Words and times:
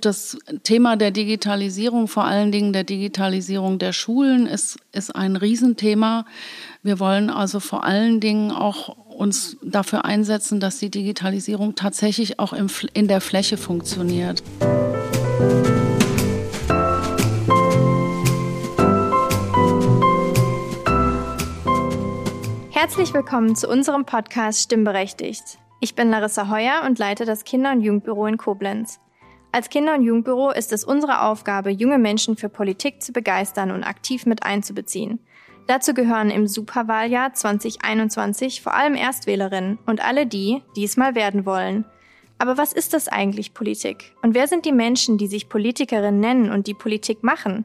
Das 0.00 0.38
Thema 0.62 0.96
der 0.96 1.10
Digitalisierung, 1.10 2.06
vor 2.06 2.24
allen 2.24 2.52
Dingen 2.52 2.72
der 2.72 2.84
Digitalisierung 2.84 3.78
der 3.78 3.92
Schulen, 3.92 4.46
ist, 4.46 4.78
ist 4.92 5.14
ein 5.14 5.34
Riesenthema. 5.34 6.24
Wir 6.84 7.00
wollen 7.00 7.30
also 7.30 7.58
vor 7.58 7.82
allen 7.82 8.20
Dingen 8.20 8.52
auch 8.52 8.96
uns 9.08 9.56
dafür 9.62 10.04
einsetzen, 10.04 10.60
dass 10.60 10.78
die 10.78 10.90
Digitalisierung 10.90 11.74
tatsächlich 11.74 12.38
auch 12.38 12.52
im, 12.52 12.68
in 12.94 13.08
der 13.08 13.20
Fläche 13.20 13.56
funktioniert. 13.56 14.42
Herzlich 22.70 23.12
willkommen 23.12 23.56
zu 23.56 23.68
unserem 23.68 24.04
Podcast 24.04 24.62
Stimmberechtigt. 24.62 25.58
Ich 25.80 25.96
bin 25.96 26.10
Larissa 26.10 26.48
Heuer 26.48 26.82
und 26.86 27.00
leite 27.00 27.24
das 27.24 27.42
Kinder- 27.42 27.72
und 27.72 27.80
Jugendbüro 27.80 28.26
in 28.26 28.36
Koblenz. 28.36 29.00
Als 29.50 29.70
Kinder- 29.70 29.94
und 29.94 30.02
Jugendbüro 30.02 30.50
ist 30.50 30.72
es 30.72 30.84
unsere 30.84 31.22
Aufgabe, 31.22 31.70
junge 31.70 31.98
Menschen 31.98 32.36
für 32.36 32.50
Politik 32.50 33.02
zu 33.02 33.12
begeistern 33.12 33.70
und 33.70 33.82
aktiv 33.82 34.26
mit 34.26 34.42
einzubeziehen. 34.42 35.20
Dazu 35.66 35.94
gehören 35.94 36.30
im 36.30 36.46
Superwahljahr 36.46 37.32
2021 37.32 38.60
vor 38.62 38.74
allem 38.74 38.94
Erstwählerinnen 38.94 39.78
und 39.86 40.04
alle 40.04 40.26
die, 40.26 40.62
die 40.76 40.84
es 40.84 40.96
mal 40.96 41.14
werden 41.14 41.46
wollen. 41.46 41.86
Aber 42.38 42.56
was 42.56 42.72
ist 42.72 42.92
das 42.92 43.08
eigentlich 43.08 43.54
Politik? 43.54 44.14
Und 44.22 44.34
wer 44.34 44.48
sind 44.48 44.64
die 44.64 44.72
Menschen, 44.72 45.18
die 45.18 45.26
sich 45.26 45.48
Politikerinnen 45.48 46.20
nennen 46.20 46.50
und 46.50 46.66
die 46.66 46.74
Politik 46.74 47.22
machen? 47.22 47.64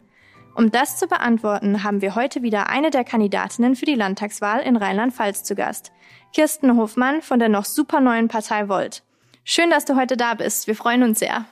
Um 0.56 0.72
das 0.72 0.98
zu 0.98 1.08
beantworten, 1.08 1.84
haben 1.84 2.02
wir 2.02 2.16
heute 2.16 2.44
wieder 2.44 2.70
eine 2.70 2.92
der 2.92 3.04
Kandidatinnen 3.04 3.76
für 3.76 3.86
die 3.86 3.96
Landtagswahl 3.96 4.62
in 4.62 4.78
Rheinland-Pfalz 4.78 5.44
zu 5.44 5.56
Gast. 5.56 5.92
Kirsten 6.34 6.78
Hofmann 6.78 7.22
von 7.22 7.40
der 7.40 7.50
noch 7.50 7.66
super 7.66 8.00
neuen 8.00 8.28
Partei 8.28 8.70
Volt. 8.70 9.04
Schön, 9.44 9.70
dass 9.70 9.86
du 9.86 9.96
heute 9.96 10.16
da 10.16 10.34
bist. 10.34 10.68
Wir 10.68 10.76
freuen 10.76 11.04
uns 11.04 11.20
sehr. 11.20 11.46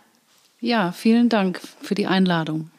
Ja, 0.61 0.91
vielen 0.91 1.27
Dank 1.27 1.59
für 1.81 1.95
die 1.95 2.05
Einladung. 2.05 2.69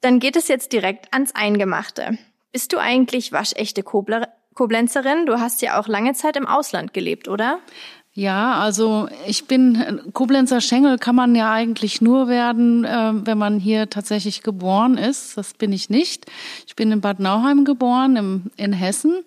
Dann 0.00 0.20
geht 0.20 0.36
es 0.36 0.48
jetzt 0.48 0.72
direkt 0.72 1.12
ans 1.12 1.34
Eingemachte. 1.34 2.16
Bist 2.52 2.72
du 2.72 2.78
eigentlich 2.78 3.32
waschechte 3.32 3.82
Kobler 3.82 4.28
Koblenzerin? 4.54 5.26
Du 5.26 5.40
hast 5.40 5.60
ja 5.60 5.80
auch 5.80 5.88
lange 5.88 6.12
Zeit 6.12 6.36
im 6.36 6.46
Ausland 6.46 6.94
gelebt, 6.94 7.26
oder? 7.26 7.58
Ja, 8.12 8.60
also 8.60 9.08
ich 9.26 9.46
bin 9.46 10.12
Koblenzer 10.12 10.60
Schengel 10.60 10.98
kann 10.98 11.16
man 11.16 11.34
ja 11.34 11.52
eigentlich 11.52 12.00
nur 12.00 12.28
werden, 12.28 12.84
äh, 12.84 13.12
wenn 13.26 13.36
man 13.36 13.58
hier 13.58 13.90
tatsächlich 13.90 14.44
geboren 14.44 14.96
ist. 14.96 15.36
Das 15.36 15.54
bin 15.54 15.72
ich 15.72 15.90
nicht. 15.90 16.26
Ich 16.68 16.76
bin 16.76 16.92
in 16.92 17.00
Bad 17.00 17.18
Nauheim 17.18 17.64
geboren, 17.64 18.14
im, 18.14 18.50
in 18.56 18.72
Hessen. 18.72 19.24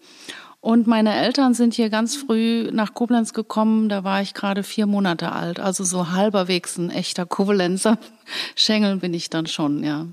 Und 0.59 0.87
meine 0.87 1.15
Eltern 1.15 1.53
sind 1.53 1.75
hier 1.75 1.89
ganz 1.89 2.15
früh 2.15 2.69
nach 2.71 2.93
Koblenz 2.93 3.33
gekommen. 3.33 3.89
Da 3.89 4.03
war 4.03 4.21
ich 4.21 4.33
gerade 4.33 4.63
vier 4.63 4.85
Monate 4.85 5.31
alt. 5.31 5.59
Also 5.59 5.83
so 5.83 6.11
halberwegs 6.11 6.77
ein 6.77 6.89
echter 6.89 7.25
Koblenzer. 7.25 7.97
Schengel 8.55 8.97
bin 8.97 9.13
ich 9.13 9.29
dann 9.29 9.47
schon, 9.47 9.83
ja. 9.83 10.07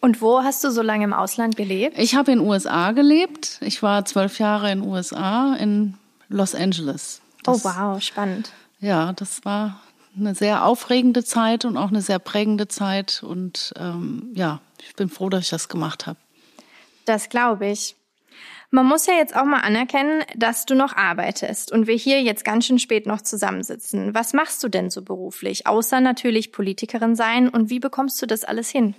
Und 0.00 0.20
wo 0.20 0.42
hast 0.42 0.62
du 0.64 0.70
so 0.70 0.82
lange 0.82 1.04
im 1.04 1.12
Ausland 1.12 1.56
gelebt? 1.56 1.98
Ich 1.98 2.14
habe 2.14 2.32
in 2.32 2.40
USA 2.40 2.92
gelebt. 2.92 3.58
Ich 3.62 3.82
war 3.82 4.04
zwölf 4.04 4.38
Jahre 4.38 4.70
in 4.70 4.82
USA, 4.82 5.54
in 5.54 5.94
Los 6.28 6.54
Angeles. 6.54 7.22
Das, 7.42 7.64
oh 7.64 7.68
wow, 7.68 8.02
spannend. 8.02 8.52
Ja, 8.80 9.12
das 9.14 9.44
war 9.44 9.80
eine 10.18 10.34
sehr 10.34 10.64
aufregende 10.64 11.24
Zeit 11.24 11.64
und 11.64 11.76
auch 11.76 11.88
eine 11.88 12.02
sehr 12.02 12.18
prägende 12.18 12.68
Zeit. 12.68 13.22
Und 13.22 13.72
ähm, 13.78 14.30
ja, 14.34 14.60
ich 14.86 14.94
bin 14.94 15.08
froh, 15.08 15.28
dass 15.28 15.44
ich 15.44 15.50
das 15.50 15.68
gemacht 15.68 16.06
habe. 16.06 16.18
Das 17.04 17.28
glaube 17.28 17.66
ich. 17.68 17.96
Man 18.74 18.86
muss 18.86 19.06
ja 19.06 19.14
jetzt 19.14 19.36
auch 19.36 19.44
mal 19.44 19.60
anerkennen, 19.60 20.24
dass 20.34 20.66
du 20.66 20.74
noch 20.74 20.96
arbeitest 20.96 21.70
und 21.70 21.86
wir 21.86 21.94
hier 21.94 22.20
jetzt 22.22 22.44
ganz 22.44 22.66
schön 22.66 22.80
spät 22.80 23.06
noch 23.06 23.20
zusammensitzen. 23.20 24.14
Was 24.16 24.32
machst 24.32 24.64
du 24.64 24.68
denn 24.68 24.90
so 24.90 25.02
beruflich, 25.02 25.68
außer 25.68 26.00
natürlich 26.00 26.50
Politikerin 26.50 27.14
sein 27.14 27.48
und 27.48 27.70
wie 27.70 27.78
bekommst 27.78 28.20
du 28.20 28.26
das 28.26 28.42
alles 28.42 28.70
hin? 28.70 28.96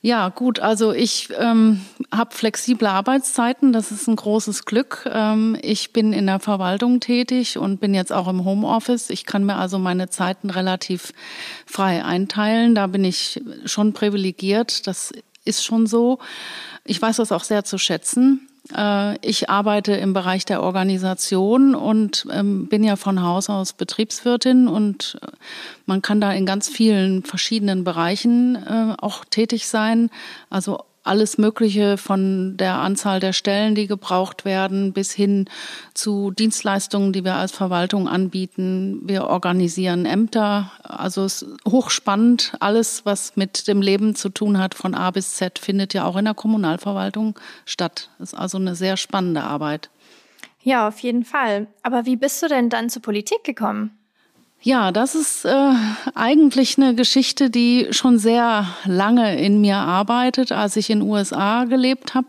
Ja, 0.00 0.28
gut. 0.28 0.60
Also 0.60 0.92
ich 0.92 1.30
ähm, 1.36 1.80
habe 2.14 2.36
flexible 2.36 2.86
Arbeitszeiten. 2.86 3.72
Das 3.72 3.90
ist 3.90 4.06
ein 4.06 4.14
großes 4.14 4.64
Glück. 4.64 5.10
Ähm, 5.12 5.58
ich 5.60 5.92
bin 5.92 6.12
in 6.12 6.26
der 6.26 6.38
Verwaltung 6.38 7.00
tätig 7.00 7.58
und 7.58 7.80
bin 7.80 7.94
jetzt 7.94 8.12
auch 8.12 8.28
im 8.28 8.44
Homeoffice. 8.44 9.10
Ich 9.10 9.26
kann 9.26 9.42
mir 9.42 9.56
also 9.56 9.80
meine 9.80 10.08
Zeiten 10.08 10.50
relativ 10.50 11.12
frei 11.66 12.04
einteilen. 12.04 12.76
Da 12.76 12.86
bin 12.86 13.02
ich 13.02 13.42
schon 13.64 13.92
privilegiert. 13.92 14.86
Das 14.86 15.12
ist 15.44 15.64
schon 15.64 15.88
so. 15.88 16.20
Ich 16.84 17.02
weiß 17.02 17.16
das 17.16 17.32
auch 17.32 17.42
sehr 17.42 17.64
zu 17.64 17.76
schätzen. 17.76 18.46
Äh, 18.72 19.18
ich 19.26 19.50
arbeite 19.50 19.92
im 19.92 20.12
Bereich 20.12 20.44
der 20.44 20.62
Organisation 20.62 21.74
und 21.74 22.26
ähm, 22.32 22.68
bin 22.68 22.84
ja 22.84 22.96
von 22.96 23.22
Haus 23.22 23.50
aus 23.50 23.72
Betriebswirtin 23.72 24.68
und 24.68 25.18
äh, 25.22 25.26
man 25.86 26.02
kann 26.02 26.20
da 26.20 26.32
in 26.32 26.46
ganz 26.46 26.68
vielen 26.68 27.22
verschiedenen 27.22 27.84
Bereichen 27.84 28.56
äh, 28.56 28.94
auch 28.98 29.24
tätig 29.24 29.66
sein. 29.66 30.10
Also 30.50 30.84
alles 31.04 31.38
Mögliche 31.38 31.96
von 31.96 32.56
der 32.56 32.74
Anzahl 32.78 33.20
der 33.20 33.32
Stellen, 33.32 33.74
die 33.74 33.86
gebraucht 33.86 34.44
werden, 34.44 34.92
bis 34.92 35.12
hin 35.12 35.48
zu 35.92 36.30
Dienstleistungen, 36.30 37.12
die 37.12 37.24
wir 37.24 37.34
als 37.34 37.52
Verwaltung 37.52 38.08
anbieten. 38.08 39.00
Wir 39.04 39.26
organisieren 39.26 40.06
Ämter. 40.06 40.72
Also 40.82 41.24
es 41.24 41.42
ist 41.42 41.56
hochspannend. 41.68 42.54
Alles, 42.58 43.04
was 43.04 43.36
mit 43.36 43.68
dem 43.68 43.82
Leben 43.82 44.14
zu 44.14 44.30
tun 44.30 44.58
hat, 44.58 44.74
von 44.74 44.94
A 44.94 45.10
bis 45.10 45.34
Z, 45.34 45.58
findet 45.58 45.94
ja 45.94 46.04
auch 46.04 46.16
in 46.16 46.24
der 46.24 46.34
Kommunalverwaltung 46.34 47.38
statt. 47.66 48.10
Das 48.18 48.32
ist 48.32 48.38
also 48.38 48.58
eine 48.58 48.74
sehr 48.74 48.96
spannende 48.96 49.42
Arbeit. 49.42 49.90
Ja, 50.62 50.88
auf 50.88 50.98
jeden 51.00 51.24
Fall. 51.24 51.66
Aber 51.82 52.06
wie 52.06 52.16
bist 52.16 52.42
du 52.42 52.48
denn 52.48 52.70
dann 52.70 52.88
zur 52.88 53.02
Politik 53.02 53.44
gekommen? 53.44 53.98
Ja, 54.60 54.92
das 54.92 55.14
ist 55.14 55.44
äh, 55.44 55.72
eigentlich 56.14 56.78
eine 56.78 56.94
Geschichte, 56.94 57.50
die 57.50 57.88
schon 57.90 58.18
sehr 58.18 58.66
lange 58.86 59.38
in 59.38 59.60
mir 59.60 59.76
arbeitet. 59.76 60.52
Als 60.52 60.76
ich 60.76 60.88
in 60.88 61.02
USA 61.02 61.64
gelebt 61.64 62.14
habe, 62.14 62.28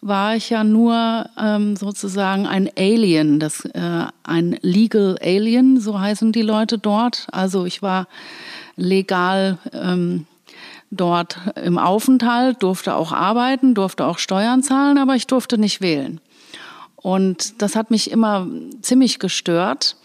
war 0.00 0.36
ich 0.36 0.50
ja 0.50 0.62
nur 0.62 1.28
ähm, 1.36 1.74
sozusagen 1.74 2.46
ein 2.46 2.70
Alien, 2.76 3.40
das 3.40 3.64
äh, 3.64 4.06
ein 4.22 4.56
Legal 4.62 5.18
Alien, 5.20 5.80
so 5.80 5.98
heißen 5.98 6.30
die 6.30 6.42
Leute 6.42 6.78
dort. 6.78 7.26
Also 7.32 7.64
ich 7.64 7.82
war 7.82 8.06
legal 8.76 9.58
ähm, 9.72 10.26
dort 10.90 11.38
im 11.62 11.78
Aufenthalt, 11.78 12.62
durfte 12.62 12.94
auch 12.94 13.12
arbeiten, 13.12 13.74
durfte 13.74 14.06
auch 14.06 14.18
Steuern 14.18 14.62
zahlen, 14.62 14.98
aber 14.98 15.16
ich 15.16 15.26
durfte 15.26 15.58
nicht 15.58 15.80
wählen. 15.80 16.20
Und 16.96 17.60
das 17.62 17.76
hat 17.76 17.90
mich 17.90 18.10
immer 18.10 18.46
ziemlich 18.82 19.18
gestört. 19.18 19.96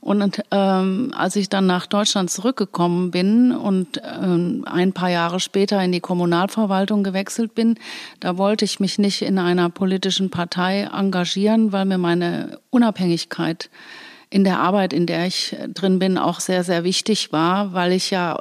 Und 0.00 0.42
ähm, 0.50 1.12
als 1.14 1.36
ich 1.36 1.50
dann 1.50 1.66
nach 1.66 1.86
Deutschland 1.86 2.30
zurückgekommen 2.30 3.10
bin 3.10 3.52
und 3.52 4.00
ähm, 4.02 4.64
ein 4.66 4.94
paar 4.94 5.10
Jahre 5.10 5.40
später 5.40 5.82
in 5.82 5.92
die 5.92 6.00
Kommunalverwaltung 6.00 7.04
gewechselt 7.04 7.54
bin, 7.54 7.78
da 8.18 8.38
wollte 8.38 8.64
ich 8.64 8.80
mich 8.80 8.98
nicht 8.98 9.20
in 9.20 9.38
einer 9.38 9.68
politischen 9.68 10.30
Partei 10.30 10.88
engagieren, 10.90 11.72
weil 11.72 11.84
mir 11.84 11.98
meine 11.98 12.58
Unabhängigkeit 12.70 13.68
in 14.30 14.44
der 14.44 14.60
Arbeit, 14.60 14.92
in 14.92 15.06
der 15.06 15.26
ich 15.26 15.56
drin 15.74 15.98
bin, 15.98 16.16
auch 16.16 16.40
sehr, 16.40 16.64
sehr 16.64 16.84
wichtig 16.84 17.32
war, 17.32 17.74
weil 17.74 17.92
ich 17.92 18.10
ja 18.10 18.38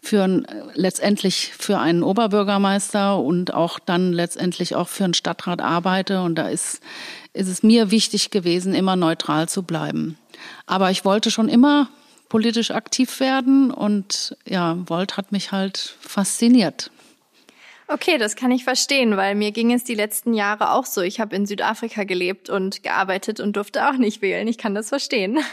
für 0.00 0.44
letztendlich 0.74 1.52
für 1.58 1.78
einen 1.78 2.02
Oberbürgermeister 2.02 3.18
und 3.18 3.52
auch 3.52 3.78
dann 3.78 4.12
letztendlich 4.12 4.76
auch 4.76 4.86
für 4.86 5.04
einen 5.04 5.14
Stadtrat 5.14 5.62
arbeite. 5.62 6.20
Und 6.20 6.36
da 6.36 6.48
ist, 6.48 6.80
ist 7.32 7.48
es 7.48 7.62
mir 7.62 7.90
wichtig 7.90 8.30
gewesen, 8.30 8.74
immer 8.74 8.96
neutral 8.96 9.48
zu 9.48 9.62
bleiben. 9.62 10.18
Aber 10.66 10.90
ich 10.90 11.04
wollte 11.04 11.30
schon 11.30 11.48
immer 11.48 11.88
politisch 12.28 12.70
aktiv 12.70 13.20
werden 13.20 13.70
und 13.70 14.36
ja, 14.46 14.76
Volt 14.86 15.16
hat 15.16 15.32
mich 15.32 15.52
halt 15.52 15.96
fasziniert. 16.00 16.90
Okay, 17.86 18.16
das 18.16 18.34
kann 18.34 18.50
ich 18.50 18.64
verstehen, 18.64 19.16
weil 19.16 19.34
mir 19.34 19.52
ging 19.52 19.72
es 19.72 19.84
die 19.84 19.94
letzten 19.94 20.32
Jahre 20.32 20.70
auch 20.70 20.86
so. 20.86 21.02
Ich 21.02 21.20
habe 21.20 21.36
in 21.36 21.44
Südafrika 21.44 22.04
gelebt 22.04 22.48
und 22.48 22.82
gearbeitet 22.82 23.40
und 23.40 23.56
durfte 23.56 23.88
auch 23.88 23.98
nicht 23.98 24.22
wählen. 24.22 24.48
Ich 24.48 24.56
kann 24.58 24.74
das 24.74 24.88
verstehen. 24.88 25.38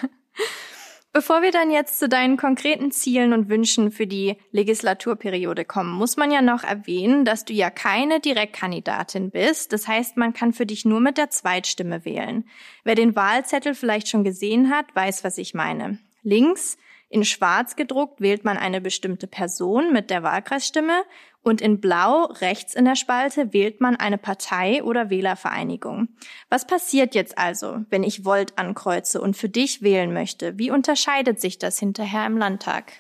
Bevor 1.13 1.41
wir 1.41 1.51
dann 1.51 1.72
jetzt 1.72 1.99
zu 1.99 2.07
deinen 2.07 2.38
konkreten 2.38 2.89
Zielen 2.89 3.33
und 3.33 3.49
Wünschen 3.49 3.91
für 3.91 4.07
die 4.07 4.38
Legislaturperiode 4.51 5.66
kommen, 5.66 5.91
muss 5.91 6.16
man 6.16 6.31
ja 6.31 6.41
noch 6.41 6.63
erwähnen, 6.63 7.25
dass 7.25 7.43
du 7.43 7.52
ja 7.52 7.69
keine 7.69 8.22
Direktkandidatin 8.22 9.29
bist. 9.29 9.73
Das 9.73 9.90
heißt, 9.90 10.16
man 10.16 10.31
kann 10.31 10.53
für 10.53 10.66
dich 10.66 10.85
nur 10.85 11.02
mit 11.02 11.17
der 11.17 11.29
Zweitstimme 11.29 12.05
wählen. 12.05 12.46
Wer 12.85 12.96
den 12.96 13.13
Wahlzettel 13.13 13.75
vielleicht 13.75 14.08
schon 14.08 14.23
gesehen 14.23 14.69
hat, 14.69 14.85
weiß, 14.96 15.25
was 15.25 15.37
ich 15.37 15.53
meine. 15.53 15.99
Links 16.23 16.78
in 17.09 17.25
schwarz 17.25 17.75
gedruckt 17.75 18.22
wählt 18.22 18.46
man 18.46 18.58
eine 18.58 18.79
bestimmte 18.79 19.28
Person 19.28 19.91
mit 19.91 20.09
der 20.09 20.23
Wahlkreisstimme 20.23 21.03
und 21.43 21.61
in 21.61 21.82
blau 21.82 22.26
rechts 22.26 22.76
in 22.76 22.85
der 22.85 22.96
Spalte 22.96 23.53
wählt 23.53 23.82
man 23.82 23.96
eine 23.96 24.17
Partei 24.17 24.84
oder 24.84 25.09
Wählervereinigung. 25.09 26.09
Was 26.49 26.67
passiert 26.67 27.16
jetzt 27.16 27.38
also, 27.38 27.79
wenn 27.90 28.03
ich 28.03 28.26
Volt 28.26 28.58
ankreuze 28.58 29.20
und 29.22 29.35
für 29.35 29.49
dich 29.49 29.82
wählen 29.82 30.14
möchte? 30.14 30.58
Wie 30.59 30.72
unterscheidet 30.72 31.41
sich 31.41 31.58
das 31.58 31.79
hinterher 31.79 32.26
im 32.28 32.38
Landtag? 32.38 32.93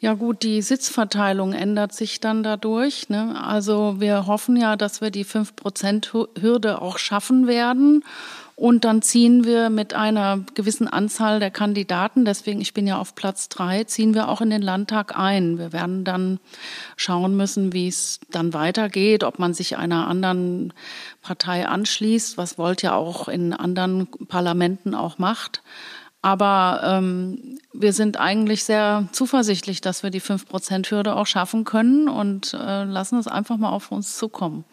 Ja 0.00 0.14
gut, 0.14 0.42
die 0.42 0.60
Sitzverteilung 0.62 1.52
ändert 1.52 1.94
sich 1.94 2.20
dann 2.20 2.42
dadurch. 2.42 3.08
Ne? 3.08 3.40
Also 3.42 4.00
wir 4.00 4.26
hoffen 4.26 4.56
ja, 4.56 4.76
dass 4.76 5.00
wir 5.00 5.10
die 5.10 5.24
5-Prozent-Hürde 5.24 6.82
auch 6.82 6.98
schaffen 6.98 7.46
werden. 7.46 8.04
Und 8.56 8.84
dann 8.84 9.02
ziehen 9.02 9.44
wir 9.44 9.68
mit 9.68 9.94
einer 9.94 10.44
gewissen 10.54 10.86
Anzahl 10.86 11.40
der 11.40 11.50
Kandidaten, 11.50 12.24
deswegen 12.24 12.60
ich 12.60 12.72
bin 12.72 12.86
ja 12.86 12.98
auf 12.98 13.16
Platz 13.16 13.48
drei, 13.48 13.82
ziehen 13.82 14.14
wir 14.14 14.28
auch 14.28 14.40
in 14.40 14.50
den 14.50 14.62
Landtag 14.62 15.18
ein. 15.18 15.58
Wir 15.58 15.72
werden 15.72 16.04
dann 16.04 16.38
schauen 16.96 17.36
müssen, 17.36 17.72
wie 17.72 17.88
es 17.88 18.20
dann 18.30 18.54
weitergeht, 18.54 19.24
ob 19.24 19.40
man 19.40 19.54
sich 19.54 19.76
einer 19.76 20.06
anderen 20.06 20.72
Partei 21.20 21.66
anschließt, 21.66 22.38
was 22.38 22.56
Volt 22.56 22.82
ja 22.82 22.94
auch 22.94 23.26
in 23.26 23.52
anderen 23.52 24.06
Parlamenten 24.28 24.94
auch 24.94 25.18
macht. 25.18 25.62
Aber 26.22 26.80
ähm, 26.84 27.58
wir 27.74 27.92
sind 27.92 28.18
eigentlich 28.18 28.64
sehr 28.64 29.08
zuversichtlich, 29.12 29.82
dass 29.82 30.02
wir 30.02 30.10
die 30.10 30.22
5-Prozent-Hürde 30.22 31.16
auch 31.16 31.26
schaffen 31.26 31.64
können 31.64 32.08
und 32.08 32.54
äh, 32.54 32.84
lassen 32.84 33.18
es 33.18 33.26
einfach 33.26 33.58
mal 33.58 33.68
auf 33.68 33.92
uns 33.92 34.16
zukommen. 34.16 34.64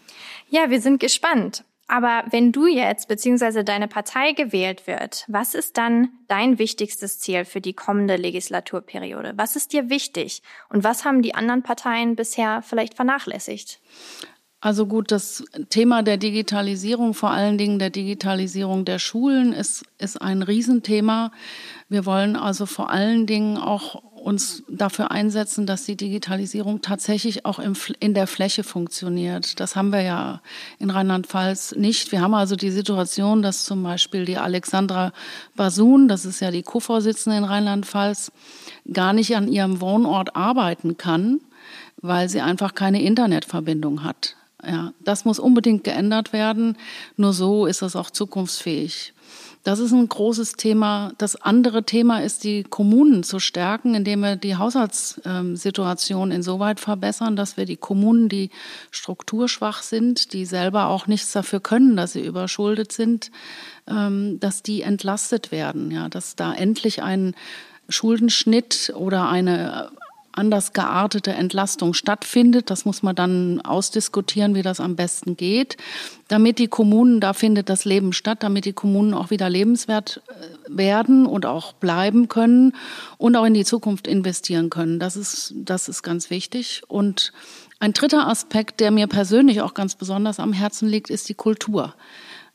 Ja, 0.50 0.70
wir 0.70 0.80
sind 0.80 1.00
gespannt. 1.00 1.66
Aber 1.92 2.24
wenn 2.32 2.54
du 2.54 2.68
jetzt 2.68 3.10
bzw. 3.10 3.64
deine 3.64 3.90
Partei 3.90 4.32
gewählt 4.32 4.88
wird, 4.88 5.26
was 5.28 5.54
ist 5.54 5.78
dann 5.78 6.08
dein 6.30 6.58
wichtigstes 6.58 7.20
Ziel 7.20 7.44
für 7.44 7.60
die 7.60 7.74
kommende 7.74 8.16
Legislaturperiode? 8.16 9.34
Was 9.36 9.58
ist 9.58 9.74
dir 9.74 9.90
wichtig 9.90 10.42
und 10.70 10.86
was 10.86 11.04
haben 11.04 11.22
die 11.22 11.36
anderen 11.36 11.64
Parteien 11.64 12.16
bisher 12.16 12.62
vielleicht 12.62 12.94
vernachlässigt? 12.94 13.82
Also 14.62 14.86
gut, 14.86 15.12
das 15.12 15.44
Thema 15.70 16.02
der 16.02 16.16
Digitalisierung, 16.16 17.14
vor 17.14 17.32
allen 17.32 17.58
Dingen 17.58 17.78
der 17.78 17.90
Digitalisierung 17.90 18.86
der 18.86 19.00
Schulen, 19.00 19.52
ist, 19.52 19.84
ist 19.98 20.22
ein 20.22 20.44
Riesenthema. 20.44 21.34
Wir 21.90 22.06
wollen 22.06 22.38
also 22.38 22.66
vor 22.68 22.90
allen 22.90 23.26
Dingen 23.26 23.58
auch 23.58 24.02
uns 24.22 24.64
dafür 24.70 25.12
einsetzen, 25.12 25.66
dass 25.66 25.86
die 25.86 25.98
Digitalisierung 25.98 26.82
tatsächlich 26.82 27.46
auch 27.46 27.60
in 28.00 28.14
der 28.14 28.28
Fläche 28.28 28.64
funktioniert. 28.64 29.60
Das 29.60 29.76
haben 29.76 29.90
wir 29.90 30.02
ja 30.02 30.42
in 30.80 30.90
Rheinland-Pfalz 30.90 31.76
nicht. 31.76 32.12
Wir 32.12 32.22
haben 32.22 32.34
also 32.34 32.56
die 32.56 32.72
Situation, 32.72 33.42
dass 33.42 33.66
zum 33.66 33.84
Beispiel 33.84 34.26
die 34.26 34.38
Alexandra 34.38 35.12
Basun, 35.56 36.08
das 36.08 36.26
ist 36.26 36.40
ja 36.40 36.52
die 36.52 36.64
Co-Vorsitzende 36.64 37.38
in 37.38 37.44
Rheinland-Pfalz, 37.44 38.32
gar 38.92 39.14
nicht 39.14 39.36
an 39.36 39.48
ihrem 39.48 39.82
Wohnort 39.82 40.36
arbeiten 40.36 40.98
kann, 40.98 41.42
weil 42.02 42.30
sie 42.30 42.42
einfach 42.42 42.76
keine 42.76 43.02
Internetverbindung 43.02 44.04
hat. 44.04 44.36
Ja, 44.66 44.94
das 45.00 45.26
muss 45.26 45.40
unbedingt 45.40 45.84
geändert 45.84 46.34
werden. 46.34 46.78
Nur 47.18 47.34
so 47.34 47.66
ist 47.66 47.82
es 47.82 47.96
auch 47.96 48.12
zukunftsfähig. 48.12 49.14
Das 49.64 49.78
ist 49.78 49.92
ein 49.92 50.10
großes 50.10 50.54
Thema. 50.54 51.14
Das 51.20 51.36
andere 51.36 51.84
Thema 51.84 52.24
ist, 52.24 52.44
die 52.44 52.64
Kommunen 52.64 53.22
zu 53.24 53.40
stärken, 53.40 53.94
indem 53.94 54.22
wir 54.22 54.36
die 54.36 54.56
Haushaltssituation 54.56 56.32
insoweit 56.32 56.80
verbessern, 56.80 57.36
dass 57.36 57.58
wir 57.58 57.66
die 57.66 57.78
Kommunen, 57.78 58.28
die 58.28 58.50
strukturschwach 58.90 59.84
sind, 59.84 60.34
die 60.34 60.46
selber 60.46 60.88
auch 60.88 61.06
nichts 61.06 61.32
dafür 61.32 61.60
können, 61.60 61.96
dass 61.96 62.14
sie 62.14 62.26
überschuldet 62.26 62.92
sind, 62.92 63.30
ähm, 63.88 64.40
dass 64.40 64.64
die 64.64 64.82
entlastet 64.82 65.52
werden. 65.52 65.92
Ja, 65.92 66.10
dass 66.10 66.36
da 66.36 66.54
endlich 66.54 67.04
ein 67.04 67.36
Schuldenschnitt 67.88 68.92
oder 68.96 69.30
eine 69.30 69.92
anders 70.34 70.74
geartete 70.74 71.32
Entlastung 71.32 71.94
stattfindet. 71.94 72.70
Das 72.70 72.86
muss 72.86 73.04
man 73.04 73.16
dann 73.16 73.62
ausdiskutieren, 73.62 74.56
wie 74.56 74.62
das 74.62 74.80
am 74.80 74.96
besten 74.96 75.38
geht, 75.38 75.78
damit 76.28 76.60
die 76.60 76.68
Kommunen, 76.68 77.20
da 77.20 77.34
findet 77.34 77.70
das 77.70 77.86
Leben 77.86 78.14
statt, 78.14 78.44
damit 78.44 78.66
die 78.66 78.74
Kommunen 78.74 79.14
auch 79.14 79.30
wieder 79.30 79.50
lebenswert 79.50 80.22
äh, 80.28 80.34
werden 80.68 81.26
und 81.26 81.46
auch 81.46 81.74
bleiben 81.74 82.28
können 82.28 82.74
und 83.18 83.36
auch 83.36 83.46
in 83.46 83.54
die 83.54 83.66
Zukunft 83.66 84.08
investieren 84.08 84.70
können. 84.70 85.00
Das 85.00 85.16
ist, 85.16 85.54
das 85.56 85.90
ist 85.90 86.04
ganz 86.04 86.30
wichtig. 86.30 86.84
Und 86.88 87.34
ein 87.80 87.94
dritter 87.94 88.28
Aspekt, 88.28 88.80
der 88.80 88.92
mir 88.92 89.08
persönlich 89.08 89.62
auch 89.62 89.74
ganz 89.74 89.96
besonders 89.96 90.40
am 90.40 90.54
Herzen 90.54 90.88
liegt, 90.88 91.10
ist 91.10 91.30
die 91.30 91.34
Kultur. 91.34 91.96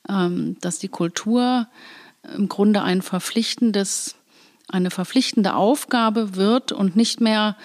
Ähm, 0.09 0.57
dass 0.61 0.79
die 0.79 0.89
Kultur 0.89 1.67
im 2.35 2.49
Grunde 2.49 2.83
ein 2.83 3.03
verpflichtendes 3.03 4.17
eine 4.69 4.91
verpflichtende 4.91 5.55
Aufgabe 5.55 6.37
wird 6.37 6.73
und 6.73 6.97
nicht 6.97 7.21
mehr 7.21 7.57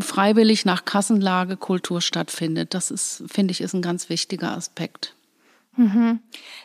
freiwillig 0.00 0.64
nach 0.64 0.84
Kassenlage 0.84 1.56
Kultur 1.56 2.00
stattfindet. 2.00 2.74
Das 2.74 2.90
ist, 2.90 3.24
finde 3.26 3.52
ich, 3.52 3.60
ist 3.60 3.74
ein 3.74 3.82
ganz 3.82 4.08
wichtiger 4.08 4.52
Aspekt. 4.52 5.14
Mhm. 5.76 6.18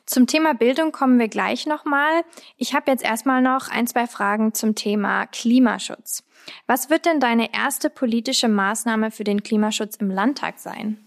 Zum 0.08 0.26
Thema 0.26 0.54
Bildung 0.54 0.92
kommen 0.92 1.20
wir 1.20 1.28
gleich 1.28 1.68
nochmal. 1.68 2.24
Ich 2.58 2.74
habe 2.74 2.90
jetzt 2.90 3.04
erstmal 3.04 3.44
noch 3.44 3.70
ein, 3.70 3.86
zwei 3.86 4.08
Fragen 4.08 4.54
zum 4.56 4.74
Thema 4.74 5.28
Klimaschutz. 5.28 6.24
Was 6.66 6.90
wird 6.90 7.06
denn 7.06 7.20
deine 7.20 7.54
erste 7.54 7.90
politische 7.90 8.48
Maßnahme 8.50 9.12
für 9.12 9.24
den 9.24 9.44
Klimaschutz 9.44 9.96
im 9.98 10.10
Landtag 10.10 10.60
sein? 10.60 10.98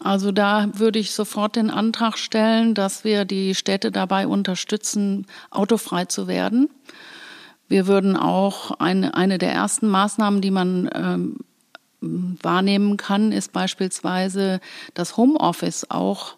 Also 0.00 0.32
da 0.32 0.68
würde 0.72 0.98
ich 0.98 1.12
sofort 1.12 1.56
den 1.56 1.70
Antrag 1.70 2.16
stellen, 2.16 2.74
dass 2.74 3.04
wir 3.04 3.24
die 3.24 3.54
Städte 3.54 3.92
dabei 3.92 4.26
unterstützen, 4.26 5.26
autofrei 5.50 6.06
zu 6.06 6.26
werden. 6.26 6.70
Wir 7.70 7.86
würden 7.86 8.16
auch 8.16 8.72
eine, 8.80 9.14
eine 9.14 9.38
der 9.38 9.52
ersten 9.52 9.86
Maßnahmen, 9.86 10.40
die 10.40 10.50
man 10.50 10.90
ähm, 10.92 11.36
wahrnehmen 12.00 12.96
kann, 12.96 13.30
ist 13.30 13.52
beispielsweise 13.52 14.60
das 14.94 15.16
Homeoffice 15.16 15.86
auch 15.88 16.34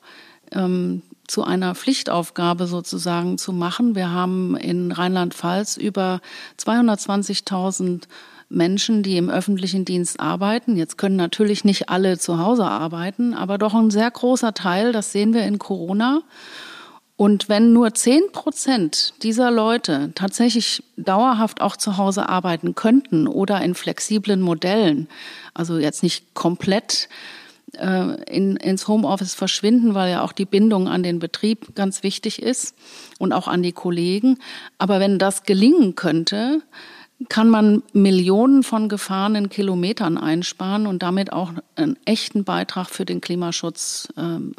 ähm, 0.51 1.01
zu 1.27 1.43
einer 1.43 1.75
Pflichtaufgabe 1.75 2.67
sozusagen 2.67 3.39
zu 3.39 3.55
machen. 3.55 3.95
Wir 3.95 4.11
haben 4.11 4.57
in 4.57 4.93
Rheinland-Pfalz 4.93 5.79
über 5.79 6.21
220.000 6.59 8.03
Menschen, 8.51 9.03
die 9.03 9.17
im 9.17 9.31
öffentlichen 9.31 9.87
Dienst 9.87 10.21
arbeiten. 10.21 10.77
Jetzt 10.77 10.99
können 10.99 11.17
natürlich 11.17 11.65
nicht 11.65 11.89
alle 11.89 12.19
zu 12.19 12.39
Hause 12.39 12.67
arbeiten, 12.67 13.33
aber 13.33 13.57
doch 13.57 13.73
ein 13.73 13.91
sehr 13.91 14.11
großer 14.11 14.53
Teil, 14.53 14.93
das 14.93 15.13
sehen 15.13 15.33
wir 15.33 15.47
in 15.47 15.59
Corona. 15.59 16.21
Und 17.23 17.49
wenn 17.49 17.73
nur 17.73 17.95
zehn 17.95 18.33
Prozent 18.33 19.15
dieser 19.23 19.53
Leute 19.53 20.11
tatsächlich 20.17 20.83
dauerhaft 20.97 21.61
auch 21.61 21.77
zu 21.77 21.97
Hause 21.97 22.29
arbeiten 22.29 22.75
könnten 22.75 23.29
oder 23.29 23.63
in 23.63 23.77
flexiblen 23.77 24.41
Modellen, 24.41 25.07
also 25.55 25.79
jetzt 25.79 26.03
nicht 26.03 26.35
komplett 26.35 27.09
äh, 27.79 28.21
in, 28.25 28.57
ins 28.57 28.89
Homeoffice 28.89 29.35
verschwinden, 29.35 29.95
weil 29.95 30.11
ja 30.11 30.23
auch 30.23 30.33
die 30.33 30.47
Bindung 30.47 30.89
an 30.89 31.05
den 31.05 31.21
Betrieb 31.21 31.77
ganz 31.77 32.03
wichtig 32.03 32.43
ist 32.43 32.75
und 33.21 33.33
auch 33.33 33.47
an 33.47 33.63
die 33.63 33.71
Kollegen. 33.71 34.41
Aber 34.79 34.99
wenn 34.99 35.21
das 35.21 35.45
gelingen 35.45 35.95
könnte, 35.95 36.61
kann 37.29 37.49
man 37.49 37.85
Millionen 37.93 38.65
von 38.65 38.89
gefahrenen 38.89 39.49
Kilometern 39.49 40.19
einsparen 40.19 40.89
und 40.89 41.05
damit 41.05 41.33
auch 41.33 41.53
einen 41.77 41.97
echten 42.05 42.43
Beitrag 42.43 42.89
für 42.89 43.05
den 43.05 43.21
Klimaschutz 43.21 44.09
ähm, 44.17 44.57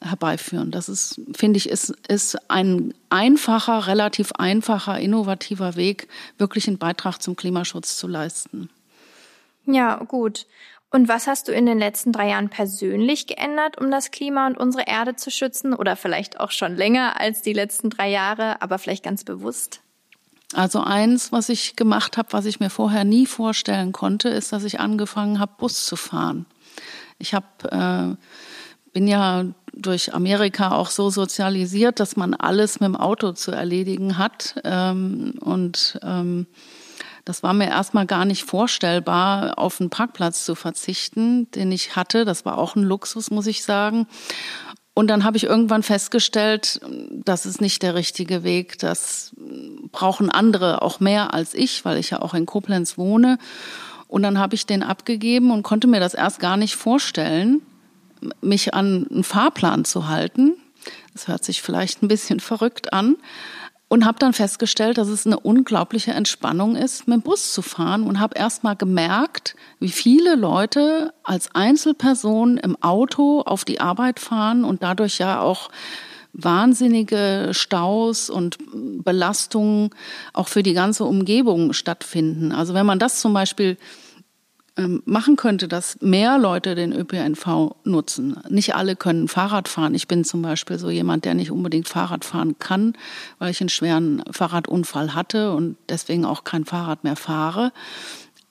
herbeiführen. 0.00 0.70
Das 0.70 0.88
ist, 0.88 1.20
finde 1.34 1.58
ich, 1.58 1.68
ist, 1.68 1.90
ist 2.08 2.38
ein 2.50 2.94
einfacher, 3.10 3.86
relativ 3.86 4.32
einfacher, 4.32 4.98
innovativer 4.98 5.76
Weg, 5.76 6.08
wirklich 6.38 6.68
einen 6.68 6.78
Beitrag 6.78 7.18
zum 7.18 7.36
Klimaschutz 7.36 7.96
zu 7.96 8.08
leisten. 8.08 8.70
Ja, 9.66 9.96
gut. 9.96 10.46
Und 10.90 11.06
was 11.06 11.26
hast 11.26 11.46
du 11.46 11.52
in 11.52 11.66
den 11.66 11.78
letzten 11.78 12.12
drei 12.12 12.30
Jahren 12.30 12.48
persönlich 12.48 13.26
geändert, 13.28 13.78
um 13.78 13.90
das 13.90 14.10
Klima 14.10 14.46
und 14.46 14.58
unsere 14.58 14.88
Erde 14.88 15.14
zu 15.14 15.30
schützen? 15.30 15.72
Oder 15.72 15.94
vielleicht 15.94 16.40
auch 16.40 16.50
schon 16.50 16.74
länger 16.74 17.20
als 17.20 17.42
die 17.42 17.52
letzten 17.52 17.90
drei 17.90 18.10
Jahre, 18.10 18.60
aber 18.60 18.78
vielleicht 18.78 19.04
ganz 19.04 19.22
bewusst? 19.22 19.80
Also 20.52 20.80
eins, 20.80 21.30
was 21.30 21.48
ich 21.48 21.76
gemacht 21.76 22.16
habe, 22.16 22.32
was 22.32 22.44
ich 22.44 22.58
mir 22.58 22.70
vorher 22.70 23.04
nie 23.04 23.26
vorstellen 23.26 23.92
konnte, 23.92 24.30
ist, 24.30 24.52
dass 24.52 24.64
ich 24.64 24.80
angefangen 24.80 25.38
habe, 25.38 25.52
Bus 25.58 25.86
zu 25.86 25.94
fahren. 25.94 26.46
Ich 27.18 27.34
habe 27.34 27.46
äh, 27.70 28.16
bin 28.92 29.06
ja 29.06 29.44
durch 29.80 30.14
Amerika 30.14 30.72
auch 30.72 30.90
so 30.90 31.10
sozialisiert, 31.10 32.00
dass 32.00 32.16
man 32.16 32.34
alles 32.34 32.80
mit 32.80 32.88
dem 32.88 32.96
Auto 32.96 33.32
zu 33.32 33.50
erledigen 33.50 34.18
hat. 34.18 34.60
Ähm, 34.64 35.34
und 35.40 35.98
ähm, 36.02 36.46
das 37.24 37.42
war 37.42 37.52
mir 37.52 37.68
erstmal 37.68 38.06
gar 38.06 38.24
nicht 38.24 38.44
vorstellbar, 38.44 39.58
auf 39.58 39.80
einen 39.80 39.90
Parkplatz 39.90 40.44
zu 40.44 40.54
verzichten, 40.54 41.50
den 41.52 41.70
ich 41.70 41.96
hatte. 41.96 42.24
Das 42.24 42.44
war 42.44 42.58
auch 42.58 42.76
ein 42.76 42.82
Luxus, 42.82 43.30
muss 43.30 43.46
ich 43.46 43.62
sagen. 43.64 44.06
Und 44.94 45.08
dann 45.08 45.24
habe 45.24 45.36
ich 45.36 45.44
irgendwann 45.44 45.82
festgestellt, 45.82 46.80
das 47.24 47.46
ist 47.46 47.60
nicht 47.60 47.82
der 47.82 47.94
richtige 47.94 48.42
Weg. 48.42 48.78
Das 48.78 49.32
brauchen 49.92 50.30
andere 50.30 50.82
auch 50.82 51.00
mehr 51.00 51.32
als 51.32 51.54
ich, 51.54 51.84
weil 51.84 51.98
ich 51.98 52.10
ja 52.10 52.20
auch 52.20 52.34
in 52.34 52.46
Koblenz 52.46 52.98
wohne. 52.98 53.38
Und 54.08 54.22
dann 54.22 54.38
habe 54.38 54.56
ich 54.56 54.66
den 54.66 54.82
abgegeben 54.82 55.52
und 55.52 55.62
konnte 55.62 55.86
mir 55.86 56.00
das 56.00 56.14
erst 56.14 56.40
gar 56.40 56.56
nicht 56.56 56.74
vorstellen, 56.74 57.62
mich 58.40 58.74
an 58.74 59.06
einen 59.10 59.24
Fahrplan 59.24 59.84
zu 59.84 60.08
halten. 60.08 60.54
Das 61.12 61.28
hört 61.28 61.44
sich 61.44 61.62
vielleicht 61.62 62.02
ein 62.02 62.08
bisschen 62.08 62.40
verrückt 62.40 62.92
an. 62.92 63.16
Und 63.92 64.04
habe 64.04 64.20
dann 64.20 64.32
festgestellt, 64.32 64.98
dass 64.98 65.08
es 65.08 65.26
eine 65.26 65.40
unglaubliche 65.40 66.12
Entspannung 66.12 66.76
ist, 66.76 67.08
mit 67.08 67.16
dem 67.16 67.22
Bus 67.22 67.52
zu 67.52 67.60
fahren. 67.60 68.04
Und 68.04 68.20
habe 68.20 68.38
erst 68.38 68.62
mal 68.62 68.76
gemerkt, 68.76 69.56
wie 69.80 69.88
viele 69.88 70.36
Leute 70.36 71.12
als 71.24 71.52
Einzelperson 71.56 72.56
im 72.58 72.80
Auto 72.82 73.40
auf 73.40 73.64
die 73.64 73.80
Arbeit 73.80 74.20
fahren 74.20 74.62
und 74.62 74.84
dadurch 74.84 75.18
ja 75.18 75.40
auch 75.40 75.70
wahnsinnige 76.32 77.48
Staus 77.52 78.30
und 78.30 78.58
Belastungen 78.72 79.90
auch 80.32 80.48
für 80.48 80.62
die 80.62 80.74
ganze 80.74 81.04
Umgebung 81.04 81.72
stattfinden. 81.72 82.52
Also 82.52 82.74
wenn 82.74 82.86
man 82.86 82.98
das 82.98 83.20
zum 83.20 83.32
Beispiel 83.32 83.76
machen 85.04 85.36
könnte, 85.36 85.68
dass 85.68 86.00
mehr 86.00 86.38
Leute 86.38 86.74
den 86.74 86.92
ÖPNV 86.92 87.74
nutzen. 87.84 88.36
Nicht 88.48 88.74
alle 88.74 88.96
können 88.96 89.28
Fahrrad 89.28 89.68
fahren. 89.68 89.94
Ich 89.94 90.08
bin 90.08 90.24
zum 90.24 90.42
Beispiel 90.42 90.78
so 90.78 90.90
jemand, 90.90 91.24
der 91.24 91.34
nicht 91.34 91.50
unbedingt 91.50 91.88
Fahrrad 91.88 92.24
fahren 92.24 92.58
kann, 92.58 92.94
weil 93.38 93.50
ich 93.50 93.60
einen 93.60 93.68
schweren 93.68 94.22
Fahrradunfall 94.30 95.14
hatte 95.14 95.52
und 95.52 95.76
deswegen 95.88 96.24
auch 96.24 96.44
kein 96.44 96.64
Fahrrad 96.64 97.04
mehr 97.04 97.16
fahre. 97.16 97.72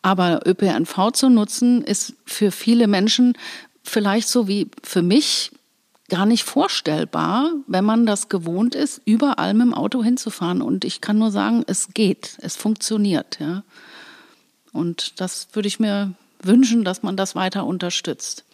Aber 0.01 0.41
ÖPNV 0.45 1.11
zu 1.13 1.29
nutzen 1.29 1.83
ist 1.83 2.13
für 2.25 2.51
viele 2.51 2.87
Menschen 2.87 3.33
vielleicht 3.83 4.29
so 4.29 4.47
wie 4.47 4.69
für 4.83 5.01
mich 5.01 5.51
gar 6.09 6.25
nicht 6.25 6.43
vorstellbar, 6.43 7.51
wenn 7.67 7.85
man 7.85 8.05
das 8.05 8.29
gewohnt 8.29 8.75
ist, 8.75 9.01
überall 9.05 9.53
mit 9.53 9.67
dem 9.67 9.73
Auto 9.73 10.03
hinzufahren. 10.03 10.61
Und 10.61 10.83
ich 10.83 11.01
kann 11.01 11.17
nur 11.17 11.31
sagen, 11.31 11.63
es 11.67 11.89
geht, 11.93 12.37
es 12.41 12.55
funktioniert. 12.55 13.39
Ja. 13.39 13.63
Und 14.73 15.19
das 15.19 15.47
würde 15.53 15.67
ich 15.67 15.79
mir 15.79 16.13
wünschen, 16.41 16.83
dass 16.83 17.03
man 17.03 17.17
das 17.17 17.35
weiter 17.35 17.65
unterstützt. 17.65 18.45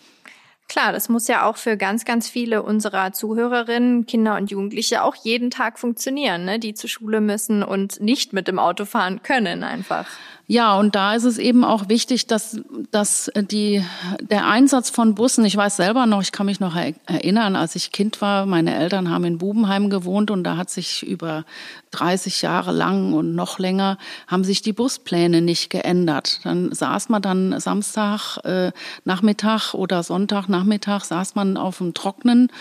Klar, 0.68 0.92
das 0.92 1.10
muss 1.10 1.28
ja 1.28 1.46
auch 1.46 1.58
für 1.58 1.78
ganz, 1.78 2.06
ganz 2.06 2.28
viele 2.28 2.64
unserer 2.64 3.14
Zuhörerinnen, 3.14 4.08
Kinder 4.08 4.36
und 4.36 4.50
Jugendliche 4.50 5.04
auch 5.04 5.16
jeden 5.16 5.52
Tag 5.52 5.78
funktionieren, 5.78 6.44
ne? 6.46 6.58
die 6.58 6.74
zur 6.74 6.90
Schule 6.90 7.22
müssen 7.22 7.62
und 7.62 8.02
nicht 8.02 8.34
mit 8.34 8.48
dem 8.48 8.58
Auto 8.58 8.86
fahren 8.86 9.22
können 9.22 9.64
einfach. 9.64 10.08
Ja, 10.48 10.78
und 10.78 10.94
da 10.94 11.16
ist 11.16 11.24
es 11.24 11.40
eben 11.40 11.64
auch 11.64 11.90
wichtig, 11.90 12.28
dass, 12.28 12.60
dass 12.92 13.32
die, 13.36 13.84
der 14.22 14.48
Einsatz 14.48 14.92
von 14.92 15.16
Bussen, 15.16 15.44
ich 15.44 15.58
weiß 15.58 15.78
selber 15.78 16.06
noch, 16.06 16.22
ich 16.22 16.32
kann 16.32 16.46
mich 16.46 16.60
noch 16.60 16.76
erinnern, 16.76 17.56
als 17.56 17.76
ich 17.76 17.92
Kind 17.92 18.22
war, 18.22 18.46
meine 18.46 18.76
Eltern 18.76 19.10
haben 19.10 19.24
in 19.24 19.40
Bubenheim 19.40 19.90
gewohnt 19.90 20.30
und 20.30 20.44
da 20.44 20.56
hat 20.56 20.70
sich 20.70 21.02
über 21.02 21.46
30 21.92 22.44
Jahre 22.44 22.72
lang 22.72 23.14
und 23.14 23.34
noch 23.34 23.58
länger 23.58 23.98
haben 24.28 24.44
sich 24.44 24.62
die 24.62 24.74
Buspläne 24.74 25.42
nicht 25.42 25.72
geändert. 25.72 26.42
Dann 26.44 26.72
saß 26.72 27.10
man 27.10 27.24
dann 27.24 27.60
Samstag 27.60 28.38
äh, 28.44 28.72
Nachmittag 29.04 29.74
oder 29.74 30.04
Sonntag 30.04 30.48
Nachmittag 30.48 31.06
saß 31.06 31.34
man 31.34 31.58
auf 31.58 31.80
dem 31.80 31.96
Trocknen 31.96 32.52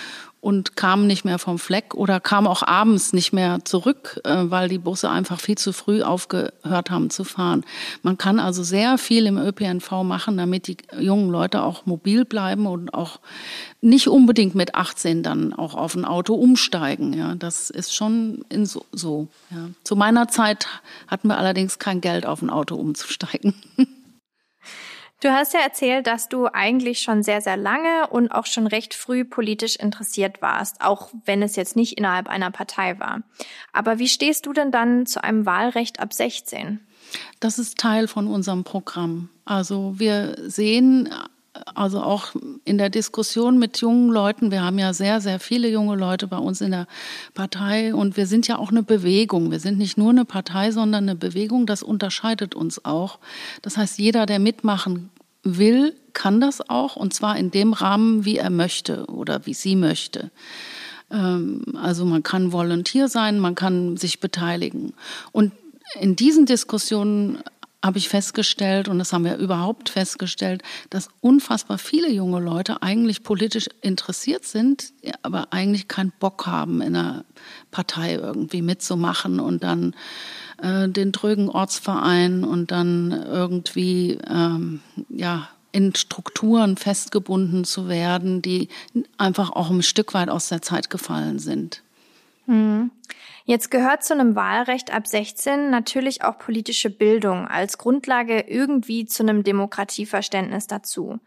und 0.45 0.77
kam 0.77 1.07
nicht 1.07 1.25
mehr 1.25 1.39
vom 1.39 1.59
Fleck 1.59 1.95
oder 1.95 2.21
kam 2.21 2.47
auch 2.47 2.63
abends 2.63 3.15
nicht 3.15 3.33
mehr 3.33 3.65
zurück, 3.65 4.21
äh, 4.25 4.43
weil 4.45 4.69
die 4.69 4.77
Busse 4.77 5.09
einfach 5.09 5.41
viel 5.41 5.57
zu 5.57 5.73
früh 5.73 6.03
aufgehört 6.03 6.91
haben 6.91 7.09
zu 7.09 7.25
fahren. 7.25 7.65
Man 8.03 8.19
kann 8.19 8.39
also 8.39 8.63
sehr 8.63 8.99
viel 8.99 9.25
im 9.25 9.39
ÖPNV 9.39 10.03
machen, 10.03 10.37
damit 10.37 10.67
die 10.67 10.77
jungen 11.01 11.31
Leute 11.31 11.63
auch 11.63 11.87
mobil 11.87 12.27
bleiben 12.27 12.67
und 12.67 12.93
auch 12.93 13.21
nicht 13.81 14.07
unbedingt 14.07 14.55
mit 14.55 14.75
18 14.75 15.23
dann 15.23 15.55
auch 15.55 15.75
auf 15.75 15.95
ein 15.95 16.05
Auto 16.05 16.35
umsteigen. 16.35 17.15
Ja, 17.15 17.35
das 17.37 17.71
ist 17.71 17.95
schon 17.95 18.45
so. 18.65 18.85
so 18.93 19.29
ja. 19.51 19.71
Zu 19.83 19.97
meiner 19.97 20.29
Zeit 20.29 20.69
hatten 21.09 21.29
wir 21.29 21.39
allerdings 21.39 21.79
kein 21.79 22.03
Geld, 22.03 22.27
auf 22.27 22.43
ein 22.43 22.51
Auto 22.51 22.77
umzusteigen. 22.77 23.55
Du 25.21 25.31
hast 25.31 25.55
ja 25.55 25.61
erzählt, 25.61 26.07
dass 26.07 26.29
du 26.29 26.47
eigentlich 26.47 27.01
schon 27.01 27.23
sehr, 27.23 27.41
sehr 27.41 27.57
lange 27.57 28.09
und 28.09 28.31
auch 28.31 28.47
schon 28.47 28.67
recht 28.67 28.93
früh 28.93 29.25
politisch 29.25 29.77
interessiert 29.77 30.43
warst, 30.43 30.83
auch 30.83 31.11
wenn 31.25 31.43
es 31.43 31.57
jetzt 31.57 31.77
nicht 31.77 31.97
innerhalb 31.97 32.29
einer 32.29 32.51
Partei 32.51 32.99
war. 33.01 33.23
Aber 33.73 33.99
wie 33.99 34.09
stehst 34.09 34.45
du 34.47 34.53
denn 34.53 34.71
dann 34.71 35.07
zu 35.07 35.25
einem 35.25 35.47
Wahlrecht 35.47 36.01
ab 36.01 36.13
16? 36.13 36.81
Das 37.41 37.59
ist 37.59 37.79
Teil 37.79 38.09
von 38.09 38.27
unserem 38.27 38.65
Programm. 38.65 39.31
Also 39.45 39.99
wir 39.99 40.37
sehen 40.39 41.09
also 41.75 42.03
auch 42.03 42.35
in 42.65 42.79
der 42.79 42.91
Diskussion 42.91 43.59
mit 43.59 43.81
jungen 43.81 44.11
Leuten, 44.11 44.51
wir 44.51 44.63
haben 44.63 44.79
ja 44.79 44.93
sehr, 44.93 45.21
sehr 45.21 45.39
viele 45.39 45.69
junge 45.69 45.97
Leute 45.97 46.27
bei 46.27 46.39
uns 46.39 46.61
in 46.61 46.73
der 46.73 46.87
Partei 47.33 47.95
und 47.95 48.17
wir 48.17 48.27
sind 48.27 48.49
ja 48.49 48.59
auch 48.59 48.71
eine 48.71 48.83
Bewegung. 48.83 49.51
Wir 49.51 49.61
sind 49.61 49.79
nicht 49.79 49.97
nur 49.97 50.11
eine 50.11 50.25
Partei, 50.25 50.73
sondern 50.73 51.05
eine 51.05 51.15
Bewegung. 51.15 51.67
Das 51.67 51.83
unterscheidet 51.83 52.55
uns 52.55 52.85
auch. 52.85 53.19
Das 53.63 53.77
heißt, 53.77 53.99
jeder, 53.99 54.27
der 54.27 54.41
mitmachen 54.41 55.11
will, 55.45 55.95
kann 56.13 56.41
das 56.41 56.69
auch 56.69 56.97
und 56.97 57.15
zwar 57.15 57.37
in 57.37 57.51
dem 57.51 57.73
Rahmen, 57.73 58.25
wie 58.25 58.39
er 58.39 58.51
möchte 58.51 59.07
oder 59.07 59.47
wie 59.47 59.55
sie 59.55 59.77
möchte. 59.77 60.31
Ähm, 61.11 61.63
also 61.81 62.05
man 62.05 62.23
kann 62.23 62.53
Volontier 62.53 63.09
sein, 63.09 63.39
man 63.39 63.55
kann 63.55 63.97
sich 63.97 64.21
beteiligen. 64.21 64.95
Und 65.33 65.53
in 66.01 66.17
diesen 66.17 66.47
Diskussionen 66.47 67.39
habe 67.85 67.99
ich 67.99 68.09
festgestellt, 68.09 68.89
und 68.89 68.99
das 68.99 69.13
haben 69.13 69.25
wir 69.25 69.37
überhaupt 69.37 69.91
festgestellt, 69.91 70.63
dass 70.89 71.09
unfassbar 71.21 71.77
viele 71.77 72.11
junge 72.11 72.41
Leute 72.41 72.83
eigentlich 72.83 73.23
politisch 73.23 73.67
interessiert 73.83 74.47
sind, 74.47 74.95
aber 75.21 75.53
eigentlich 75.53 75.87
keinen 75.87 76.13
Bock 76.19 76.47
haben, 76.47 76.81
in 76.81 76.97
einer 76.97 77.27
Partei 77.71 78.15
irgendwie 78.15 78.63
mitzumachen 78.63 79.39
und 79.39 79.63
dann 79.63 79.95
äh, 80.63 80.89
den 80.89 81.13
drögen 81.13 81.51
Ortsverein 81.51 82.43
und 82.43 82.71
dann 82.71 83.13
irgendwie 83.13 84.19
ähm, 84.31 84.81
ja 85.11 85.49
in 85.71 85.95
Strukturen 85.95 86.79
festgebunden 86.79 87.65
zu 87.65 87.89
werden, 87.89 88.41
die 88.41 88.69
einfach 89.19 89.51
auch 89.51 89.71
ein 89.71 89.83
Stück 89.83 90.15
weit 90.15 90.31
aus 90.31 90.49
der 90.49 90.63
Zeit 90.63 90.89
gefallen 90.89 91.39
sind. 91.39 91.83
Hm. 92.47 92.91
Jetzt 93.45 93.71
gehört 93.71 94.03
zu 94.05 94.15
einem 94.15 94.37
Wahlrecht 94.37 94.93
ab 94.93 95.07
16 95.07 95.71
natürlich 95.71 96.25
auch 96.25 96.39
politische 96.39 96.91
Bildung 96.91 97.47
als 97.47 97.77
Grundlage 97.77 98.41
irgendwie 98.41 99.05
zu 99.05 99.23
einem 99.23 99.43
Demokratieverständnis 99.43 100.67
dazu. 100.67 101.21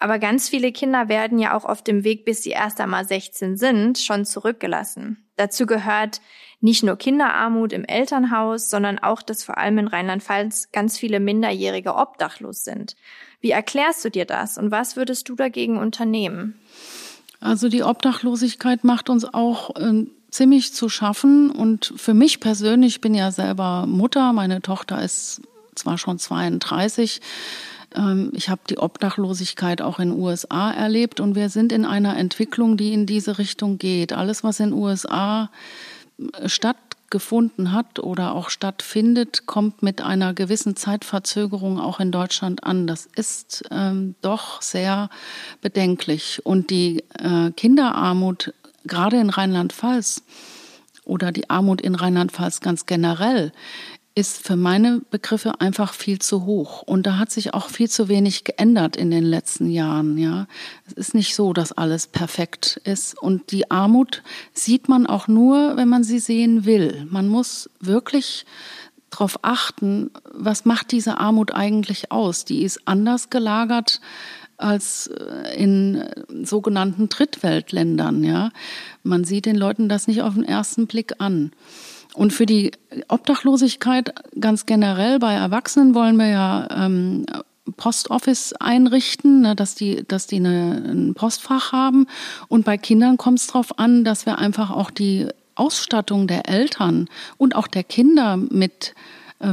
Aber 0.00 0.18
ganz 0.18 0.48
viele 0.48 0.72
Kinder 0.72 1.08
werden 1.08 1.38
ja 1.38 1.54
auch 1.54 1.66
auf 1.66 1.82
dem 1.82 2.04
Weg, 2.04 2.24
bis 2.24 2.42
sie 2.42 2.50
erst 2.50 2.80
einmal 2.80 3.04
16 3.04 3.58
sind, 3.58 3.98
schon 3.98 4.24
zurückgelassen. 4.24 5.28
Dazu 5.36 5.66
gehört 5.66 6.22
nicht 6.60 6.82
nur 6.82 6.96
Kinderarmut 6.96 7.72
im 7.72 7.84
Elternhaus, 7.84 8.70
sondern 8.70 8.98
auch, 8.98 9.22
dass 9.22 9.44
vor 9.44 9.58
allem 9.58 9.78
in 9.78 9.88
Rheinland-Pfalz 9.88 10.72
ganz 10.72 10.98
viele 10.98 11.20
Minderjährige 11.20 11.94
obdachlos 11.94 12.64
sind. 12.64 12.96
Wie 13.40 13.50
erklärst 13.50 14.04
du 14.04 14.10
dir 14.10 14.24
das 14.24 14.58
und 14.58 14.70
was 14.70 14.96
würdest 14.96 15.28
du 15.28 15.34
dagegen 15.34 15.78
unternehmen? 15.78 16.58
Also 17.40 17.68
die 17.68 17.82
Obdachlosigkeit 17.82 18.84
macht 18.84 19.08
uns 19.08 19.24
auch 19.24 19.76
äh, 19.76 20.06
ziemlich 20.30 20.72
zu 20.72 20.88
schaffen. 20.88 21.50
Und 21.50 21.92
für 21.96 22.14
mich 22.14 22.40
persönlich, 22.40 22.96
ich 22.96 23.00
bin 23.00 23.14
ja 23.14 23.32
selber 23.32 23.86
Mutter, 23.86 24.32
meine 24.32 24.62
Tochter 24.62 25.02
ist 25.02 25.42
zwar 25.74 25.98
schon 25.98 26.18
32, 26.18 27.20
ähm, 27.94 28.32
ich 28.34 28.48
habe 28.48 28.60
die 28.68 28.78
Obdachlosigkeit 28.78 29.82
auch 29.82 29.98
in 29.98 30.10
den 30.10 30.18
USA 30.18 30.70
erlebt 30.70 31.20
und 31.20 31.34
wir 31.34 31.48
sind 31.48 31.72
in 31.72 31.84
einer 31.84 32.16
Entwicklung, 32.16 32.76
die 32.76 32.92
in 32.92 33.06
diese 33.06 33.38
Richtung 33.38 33.78
geht. 33.78 34.12
Alles, 34.12 34.44
was 34.44 34.60
in 34.60 34.70
den 34.70 34.78
USA 34.78 35.50
äh, 36.18 36.48
stattgefunden 36.48 37.72
hat 37.72 37.98
oder 37.98 38.34
auch 38.34 38.50
stattfindet, 38.50 39.46
kommt 39.46 39.82
mit 39.82 40.02
einer 40.02 40.34
gewissen 40.34 40.76
Zeitverzögerung 40.76 41.80
auch 41.80 41.98
in 41.98 42.12
Deutschland 42.12 42.64
an. 42.64 42.86
Das 42.86 43.06
ist 43.16 43.64
ähm, 43.70 44.14
doch 44.22 44.62
sehr 44.62 45.10
bedenklich. 45.60 46.40
Und 46.44 46.70
die 46.70 47.02
äh, 47.18 47.50
Kinderarmut 47.56 48.54
gerade 48.84 49.18
in 49.18 49.30
Rheinland-Pfalz 49.30 50.22
oder 51.04 51.32
die 51.32 51.50
Armut 51.50 51.80
in 51.80 51.94
Rheinland-Pfalz 51.94 52.60
ganz 52.60 52.86
generell 52.86 53.52
ist 54.14 54.44
für 54.46 54.56
meine 54.56 55.00
Begriffe 55.10 55.60
einfach 55.60 55.94
viel 55.94 56.18
zu 56.18 56.44
hoch. 56.44 56.82
Und 56.82 57.06
da 57.06 57.16
hat 57.16 57.30
sich 57.30 57.54
auch 57.54 57.68
viel 57.68 57.88
zu 57.88 58.08
wenig 58.08 58.44
geändert 58.44 58.96
in 58.96 59.10
den 59.10 59.24
letzten 59.24 59.70
Jahren, 59.70 60.18
ja. 60.18 60.46
Es 60.86 60.92
ist 60.94 61.14
nicht 61.14 61.34
so, 61.34 61.52
dass 61.52 61.72
alles 61.72 62.08
perfekt 62.08 62.80
ist. 62.84 63.16
Und 63.20 63.52
die 63.52 63.70
Armut 63.70 64.22
sieht 64.52 64.88
man 64.88 65.06
auch 65.06 65.28
nur, 65.28 65.76
wenn 65.76 65.88
man 65.88 66.02
sie 66.02 66.18
sehen 66.18 66.64
will. 66.64 67.06
Man 67.08 67.28
muss 67.28 67.70
wirklich 67.78 68.46
darauf 69.10 69.38
achten, 69.42 70.10
was 70.32 70.64
macht 70.64 70.92
diese 70.92 71.18
Armut 71.18 71.54
eigentlich 71.54 72.10
aus? 72.12 72.44
Die 72.44 72.62
ist 72.62 72.86
anders 72.86 73.30
gelagert 73.30 74.00
als 74.60 75.08
äh, 75.08 75.56
in 75.56 75.96
äh, 75.96 76.44
sogenannten 76.44 77.08
Drittweltländern. 77.08 78.24
Ja, 78.24 78.50
man 79.02 79.24
sieht 79.24 79.46
den 79.46 79.56
Leuten 79.56 79.88
das 79.88 80.06
nicht 80.06 80.22
auf 80.22 80.34
den 80.34 80.44
ersten 80.44 80.86
Blick 80.86 81.14
an. 81.18 81.52
Und 82.14 82.32
für 82.32 82.46
die 82.46 82.72
Obdachlosigkeit 83.08 84.12
ganz 84.38 84.66
generell 84.66 85.18
bei 85.18 85.32
Erwachsenen 85.32 85.94
wollen 85.94 86.16
wir 86.16 86.26
ja 86.26 86.68
ähm, 86.70 87.24
Postoffice 87.76 88.52
einrichten, 88.54 89.42
ne, 89.42 89.54
dass 89.54 89.74
die, 89.74 90.04
dass 90.06 90.26
die 90.26 90.36
eine, 90.36 90.82
ein 90.86 91.14
Postfach 91.14 91.72
haben. 91.72 92.06
Und 92.48 92.64
bei 92.64 92.78
Kindern 92.78 93.16
kommt 93.16 93.38
es 93.38 93.46
darauf 93.46 93.78
an, 93.78 94.04
dass 94.04 94.26
wir 94.26 94.38
einfach 94.38 94.70
auch 94.70 94.90
die 94.90 95.28
Ausstattung 95.54 96.26
der 96.26 96.48
Eltern 96.48 97.08
und 97.36 97.54
auch 97.54 97.66
der 97.66 97.84
Kinder 97.84 98.36
mit 98.36 98.94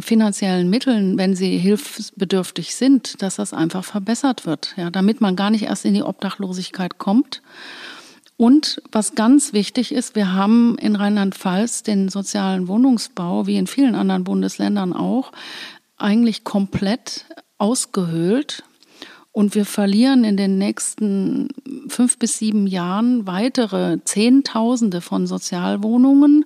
finanziellen 0.01 0.69
Mitteln, 0.69 1.17
wenn 1.17 1.35
sie 1.35 1.57
hilfsbedürftig 1.57 2.75
sind, 2.75 3.21
dass 3.21 3.37
das 3.37 3.53
einfach 3.53 3.83
verbessert 3.83 4.45
wird, 4.45 4.73
ja, 4.75 4.89
damit 4.89 5.21
man 5.21 5.35
gar 5.35 5.49
nicht 5.49 5.63
erst 5.63 5.85
in 5.85 5.93
die 5.93 6.03
Obdachlosigkeit 6.03 6.97
kommt. 6.97 7.41
Und 8.37 8.81
was 8.91 9.15
ganz 9.15 9.53
wichtig 9.53 9.91
ist, 9.91 10.15
wir 10.15 10.33
haben 10.33 10.77
in 10.77 10.95
Rheinland-Pfalz 10.95 11.83
den 11.83 12.09
sozialen 12.09 12.67
Wohnungsbau, 12.67 13.47
wie 13.47 13.57
in 13.57 13.65
vielen 13.65 13.95
anderen 13.95 14.23
Bundesländern 14.23 14.93
auch, 14.93 15.31
eigentlich 15.97 16.43
komplett 16.43 17.25
ausgehöhlt. 17.57 18.63
Und 19.37 19.53
wir 19.53 19.65
verlieren 19.65 20.23
in 20.23 20.35
den 20.35 20.57
nächsten 20.57 21.49
fünf 21.89 22.17
bis 22.17 22.39
sieben 22.39 22.65
Jahren 22.65 23.27
weitere 23.27 23.99
Zehntausende 24.03 24.99
von 24.99 25.27
Sozialwohnungen. 25.27 26.43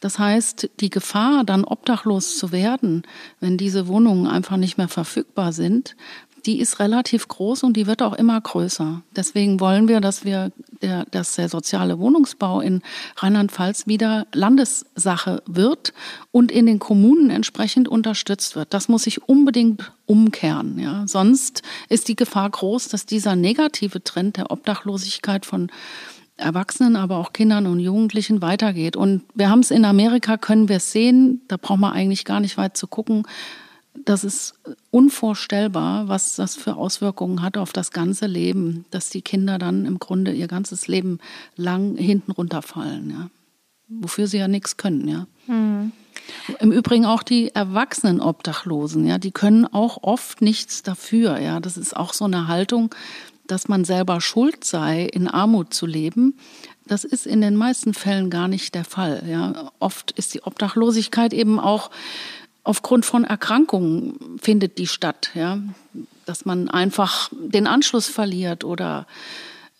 Das 0.00 0.18
heißt, 0.18 0.68
die 0.80 0.90
Gefahr, 0.90 1.44
dann 1.44 1.64
obdachlos 1.64 2.36
zu 2.36 2.52
werden, 2.52 3.04
wenn 3.40 3.56
diese 3.56 3.88
Wohnungen 3.88 4.26
einfach 4.26 4.58
nicht 4.58 4.76
mehr 4.76 4.88
verfügbar 4.88 5.54
sind, 5.54 5.96
die 6.46 6.60
ist 6.60 6.78
relativ 6.78 7.28
groß 7.28 7.62
und 7.62 7.76
die 7.76 7.86
wird 7.86 8.02
auch 8.02 8.12
immer 8.12 8.40
größer. 8.40 9.02
Deswegen 9.16 9.60
wollen 9.60 9.88
wir, 9.88 10.00
dass 10.00 10.24
wir 10.24 10.52
der, 10.82 11.04
dass 11.10 11.36
der 11.36 11.48
soziale 11.48 11.98
Wohnungsbau 11.98 12.60
in 12.60 12.82
Rheinland-Pfalz 13.16 13.86
wieder 13.86 14.26
Landessache 14.32 15.42
wird 15.46 15.94
und 16.30 16.52
in 16.52 16.66
den 16.66 16.78
Kommunen 16.78 17.30
entsprechend 17.30 17.88
unterstützt 17.88 18.56
wird. 18.56 18.74
Das 18.74 18.88
muss 18.88 19.04
sich 19.04 19.26
unbedingt 19.28 19.92
umkehren. 20.06 20.78
Ja. 20.78 21.04
Sonst 21.06 21.62
ist 21.88 22.08
die 22.08 22.16
Gefahr 22.16 22.50
groß, 22.50 22.88
dass 22.88 23.06
dieser 23.06 23.36
negative 23.36 24.04
Trend 24.04 24.36
der 24.36 24.50
Obdachlosigkeit 24.50 25.46
von 25.46 25.70
Erwachsenen, 26.36 26.96
aber 26.96 27.18
auch 27.18 27.32
Kindern 27.32 27.66
und 27.66 27.78
Jugendlichen 27.78 28.42
weitergeht. 28.42 28.96
Und 28.96 29.22
wir 29.34 29.50
haben 29.50 29.60
es 29.60 29.70
in 29.70 29.84
Amerika, 29.84 30.36
können 30.36 30.68
wir 30.68 30.76
es 30.76 30.90
sehen, 30.90 31.42
da 31.46 31.56
braucht 31.56 31.78
man 31.78 31.92
eigentlich 31.92 32.24
gar 32.24 32.40
nicht 32.40 32.56
weit 32.56 32.76
zu 32.76 32.88
gucken 32.88 33.24
das 33.94 34.24
ist 34.24 34.54
unvorstellbar, 34.90 36.08
was 36.08 36.36
das 36.36 36.56
für 36.56 36.76
Auswirkungen 36.76 37.42
hat 37.42 37.56
auf 37.56 37.72
das 37.72 37.92
ganze 37.92 38.26
Leben, 38.26 38.84
dass 38.90 39.10
die 39.10 39.22
Kinder 39.22 39.58
dann 39.58 39.84
im 39.86 39.98
Grunde 39.98 40.32
ihr 40.32 40.48
ganzes 40.48 40.88
Leben 40.88 41.18
lang 41.56 41.96
hinten 41.96 42.32
runterfallen, 42.32 43.10
ja. 43.10 43.30
Wofür 43.86 44.26
sie 44.26 44.38
ja 44.38 44.48
nichts 44.48 44.76
können, 44.76 45.06
ja. 45.06 45.26
Mhm. 45.46 45.92
Im 46.58 46.72
Übrigen 46.72 47.04
auch 47.04 47.22
die 47.22 47.54
erwachsenen 47.54 48.20
Obdachlosen, 48.20 49.06
ja, 49.06 49.18
die 49.18 49.30
können 49.30 49.66
auch 49.66 50.02
oft 50.02 50.42
nichts 50.42 50.82
dafür, 50.82 51.38
ja. 51.38 51.60
Das 51.60 51.76
ist 51.76 51.96
auch 51.96 52.12
so 52.12 52.24
eine 52.24 52.48
Haltung, 52.48 52.94
dass 53.46 53.68
man 53.68 53.84
selber 53.84 54.20
schuld 54.20 54.64
sei, 54.64 55.04
in 55.04 55.28
Armut 55.28 55.74
zu 55.74 55.86
leben. 55.86 56.38
Das 56.86 57.04
ist 57.04 57.26
in 57.26 57.40
den 57.40 57.56
meisten 57.56 57.94
Fällen 57.94 58.30
gar 58.30 58.48
nicht 58.48 58.74
der 58.74 58.84
Fall, 58.84 59.22
ja. 59.28 59.70
Oft 59.78 60.10
ist 60.12 60.34
die 60.34 60.42
Obdachlosigkeit 60.42 61.32
eben 61.32 61.60
auch 61.60 61.90
aufgrund 62.64 63.04
von 63.04 63.24
Erkrankungen 63.24 64.38
findet 64.40 64.78
die 64.78 64.86
statt, 64.86 65.30
ja, 65.34 65.58
dass 66.26 66.44
man 66.44 66.68
einfach 66.68 67.30
den 67.32 67.66
Anschluss 67.66 68.08
verliert 68.08 68.64
oder 68.64 69.06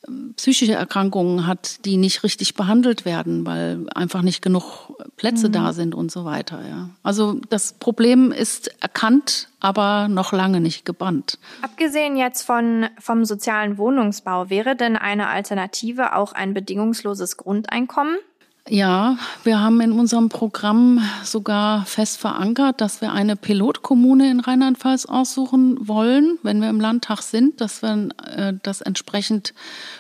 ähm, 0.07 0.35
psychische 0.37 0.75
Erkrankungen 0.75 1.47
hat, 1.47 1.85
die 1.87 1.97
nicht 1.97 2.23
richtig 2.23 2.55
behandelt 2.55 3.07
werden, 3.07 3.47
weil 3.47 3.87
einfach 3.95 4.21
nicht 4.21 4.43
genug 4.43 4.93
Plätze 5.17 5.49
mhm. 5.49 5.53
da 5.53 5.73
sind 5.73 5.95
und 5.95 6.13
so 6.13 6.27
weiter. 6.27 6.61
Ja. 6.69 6.91
Also 7.03 7.41
das 7.49 7.73
Problem 7.73 8.31
ist 8.31 8.71
erkannt, 8.83 9.49
aber 9.61 10.09
noch 10.09 10.33
lange 10.33 10.61
nicht 10.61 10.85
gebannt. 10.85 11.39
Abgesehen 11.63 12.17
jetzt 12.17 12.43
von, 12.43 12.87
vom 12.99 13.25
sozialen 13.25 13.79
Wohnungsbau, 13.79 14.51
wäre 14.51 14.77
denn 14.77 14.97
eine 14.97 15.29
Alternative 15.29 16.15
auch 16.15 16.33
ein 16.33 16.53
bedingungsloses 16.53 17.39
Grundeinkommen? 17.39 18.17
Ja, 18.67 19.19
wir 19.43 19.61
haben 19.61 19.83
in 19.83 19.93
unserem 19.93 20.31
Programm 20.31 21.07
sogar 21.23 21.85
fest 21.85 22.17
verankert, 22.17 22.81
dass 22.81 23.03
wir 23.03 23.13
eine 23.13 23.37
Pilotkommune 23.37 24.31
in 24.31 24.41
Rheinland-Pfalz 24.41 25.05
aussuchen 25.05 25.87
wollen, 25.87 26.39
wenn 26.43 26.63
wir 26.63 26.71
im 26.71 26.81
Landtag 26.81 27.21
sind, 27.21 27.61
dass 27.61 27.83
wir 27.83 28.09
äh, 28.25 28.55
das 28.63 28.81
entsprechend 28.81 29.53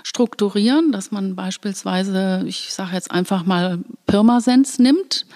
strukturieren, 0.02 0.92
dass 0.92 1.10
man 1.10 1.36
beispielsweise, 1.36 2.42
ich 2.46 2.72
sage 2.72 2.94
jetzt 2.94 3.10
einfach 3.10 3.44
mal 3.44 3.80
Pirmasens 4.06 4.78
nimmt 4.78 5.26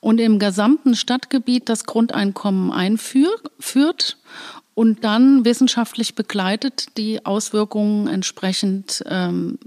und 0.00 0.18
im 0.18 0.38
gesamten 0.38 0.94
Stadtgebiet 0.94 1.68
das 1.68 1.84
Grundeinkommen 1.84 2.72
einführt 2.72 4.16
und 4.72 5.04
dann 5.04 5.44
wissenschaftlich 5.44 6.14
begleitet 6.14 6.96
die 6.96 7.26
Auswirkungen 7.26 8.06
entsprechend 8.06 9.04
ähm, 9.06 9.58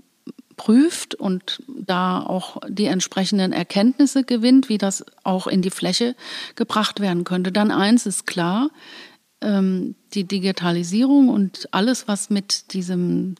prüft 0.57 1.15
und 1.15 1.61
da 1.67 2.19
auch 2.19 2.57
die 2.67 2.85
entsprechenden 2.85 3.53
Erkenntnisse 3.53 4.23
gewinnt, 4.23 4.69
wie 4.69 4.77
das 4.77 5.05
auch 5.23 5.47
in 5.47 5.61
die 5.61 5.69
Fläche 5.69 6.15
gebracht 6.55 6.99
werden 6.99 7.23
könnte. 7.23 7.51
Dann 7.51 7.71
eins 7.71 8.05
ist 8.05 8.25
klar, 8.25 8.69
ähm, 9.41 9.95
die 10.13 10.23
Digitalisierung 10.23 11.29
und 11.29 11.67
alles, 11.71 12.07
was 12.07 12.29
mit 12.29 12.73
diesem 12.73 13.35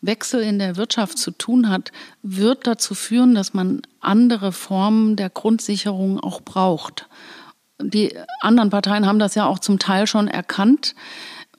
Wechsel 0.00 0.40
in 0.40 0.58
der 0.58 0.76
Wirtschaft 0.76 1.18
zu 1.18 1.32
tun 1.32 1.68
hat, 1.68 1.92
wird 2.22 2.66
dazu 2.66 2.94
führen, 2.94 3.34
dass 3.34 3.52
man 3.52 3.82
andere 4.00 4.52
Formen 4.52 5.16
der 5.16 5.30
Grundsicherung 5.30 6.20
auch 6.20 6.40
braucht. 6.40 7.08
Die 7.82 8.16
anderen 8.40 8.70
Parteien 8.70 9.06
haben 9.06 9.18
das 9.18 9.34
ja 9.34 9.46
auch 9.46 9.58
zum 9.58 9.78
Teil 9.78 10.06
schon 10.06 10.28
erkannt. 10.28 10.94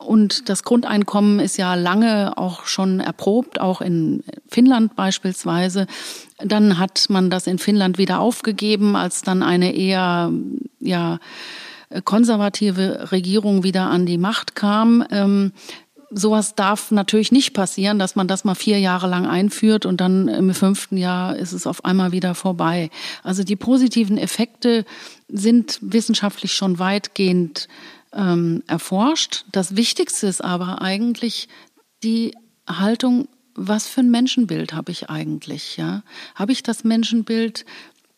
Und 0.02 0.50
das 0.50 0.64
Grundeinkommen 0.64 1.40
ist 1.40 1.58
ja 1.58 1.76
lange 1.76 2.38
auch 2.38 2.66
schon 2.66 3.00
erprobt, 3.00 3.60
auch 3.60 3.82
in 3.82 4.24
Finnland 4.48 4.96
beispielsweise. 4.96 5.88
Dann 6.40 6.78
hat 6.78 7.06
man 7.10 7.30
das 7.30 7.48
in 7.48 7.60
Finnland 7.60 7.98
wieder 7.98 8.20
aufgegeben, 8.20 8.96
als 8.96 9.22
dann 9.22 9.44
eine 9.44 9.74
eher 9.76 10.32
ja, 10.80 11.20
konservative 12.04 13.12
Regierung 13.12 13.64
wieder 13.64 13.90
an 13.90 14.06
die 14.06 14.18
Macht 14.18 14.56
kam. 14.56 15.06
Ähm, 15.12 15.52
sowas 16.12 16.56
darf 16.56 16.92
natürlich 16.92 17.32
nicht 17.32 17.54
passieren, 17.54 17.98
dass 17.98 18.16
man 18.16 18.28
das 18.28 18.44
mal 18.44 18.56
vier 18.56 18.80
Jahre 18.80 19.08
lang 19.08 19.26
einführt 19.26 19.86
und 19.86 20.02
dann 20.02 20.28
im 20.28 20.54
fünften 20.54 20.98
Jahr 20.98 21.36
ist 21.38 21.54
es 21.54 21.66
auf 21.66 21.86
einmal 21.86 22.12
wieder 22.12 22.36
vorbei. 22.36 22.90
Also 23.24 23.44
die 23.44 23.56
positiven 23.56 24.18
Effekte 24.18 24.86
sind 25.30 25.80
wissenschaftlich 25.82 26.54
schon 26.54 26.80
weitgehend 26.80 27.68
ähm, 28.14 28.64
erforscht. 28.68 29.46
Das 29.52 29.76
Wichtigste 29.76 30.28
ist 30.28 30.44
aber 30.44 30.82
eigentlich 30.82 31.48
die 32.04 32.36
Haltung, 32.68 33.28
was 33.56 33.88
für 33.88 34.02
ein 34.02 34.12
Menschenbild 34.12 34.74
habe 34.74 34.92
ich 34.92 35.10
eigentlich? 35.10 35.78
Ja? 35.78 36.04
Habe 36.36 36.52
ich 36.52 36.64
das 36.64 36.84
Menschenbild, 36.84 37.66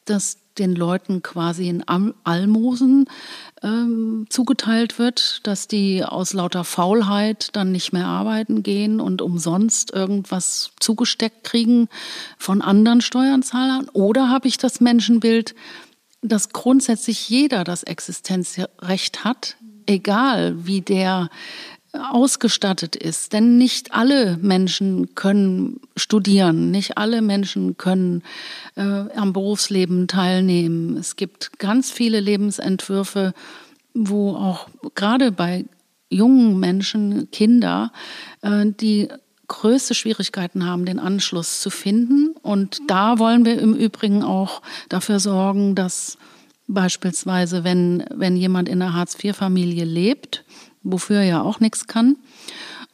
das 0.06 0.38
den 0.58 0.76
Leuten 0.76 1.24
quasi 1.24 1.68
in 1.68 1.84
Almosen 2.24 3.06
ähm, 3.64 4.28
zugeteilt 4.30 5.00
wird, 5.00 5.40
dass 5.48 5.68
die 5.68 6.04
aus 6.04 6.34
lauter 6.34 6.64
Faulheit 6.64 7.50
dann 7.54 7.72
nicht 7.72 7.92
mehr 7.92 8.06
arbeiten 8.06 8.62
gehen 8.62 9.00
und 9.00 9.22
umsonst 9.22 9.92
irgendwas 9.92 10.72
zugesteckt 10.80 11.44
kriegen 11.44 11.90
von 12.38 12.62
anderen 12.62 13.02
Steuerzahlern? 13.02 13.90
Oder 13.94 14.30
habe 14.30 14.48
ich 14.48 14.58
das 14.58 14.80
Menschenbild, 14.80 15.56
dass 16.22 16.50
grundsätzlich 16.50 17.30
jeder 17.30 17.64
das 17.64 17.84
Existenzrecht 17.84 19.24
hat, 19.24 19.58
egal 19.86 20.66
wie 20.66 20.82
der 20.82 21.30
ausgestattet 21.94 22.96
ist. 22.96 23.34
Denn 23.34 23.58
nicht 23.58 23.94
alle 23.94 24.38
Menschen 24.42 25.14
können 25.16 25.80
studieren, 25.96 26.72
nicht 26.72 26.98
alle 26.98 27.22
Menschen 27.22 27.78
können 27.78 28.24
äh, 28.76 28.82
am 28.82 29.34
Berufsleben 29.34 30.08
teilnehmen. 30.08 30.98
Es 30.98 31.16
gibt 31.16 31.60
ganz 31.60 31.92
viele 31.92 32.20
Lebensentwürfe, 32.20 33.34
wo 33.94 34.36
auch 34.36 34.68
gerade 34.96 35.32
bei 35.32 35.66
jungen 36.10 36.60
Menschen, 36.60 37.30
Kinder, 37.32 37.92
äh, 38.42 38.66
die 38.66 39.10
größte 39.48 39.94
Schwierigkeiten 39.94 40.66
haben, 40.66 40.86
den 40.86 41.00
Anschluss 41.00 41.62
zu 41.62 41.70
finden. 41.70 42.34
Und 42.42 42.80
da 42.88 43.20
wollen 43.20 43.46
wir 43.46 43.60
im 43.60 43.76
Übrigen 43.76 44.24
auch 44.24 44.64
dafür 44.90 45.20
sorgen, 45.20 45.76
dass 45.76 46.18
Beispielsweise, 46.68 47.64
wenn, 47.64 48.06
wenn 48.14 48.36
jemand 48.38 48.70
in 48.70 48.82
einer 48.82 48.94
Hartz-IV-Familie 48.94 49.86
lebt, 49.86 50.46
wofür 50.82 51.18
er 51.18 51.26
ja 51.26 51.42
auch 51.42 51.60
nichts 51.60 51.88
kann, 51.88 52.18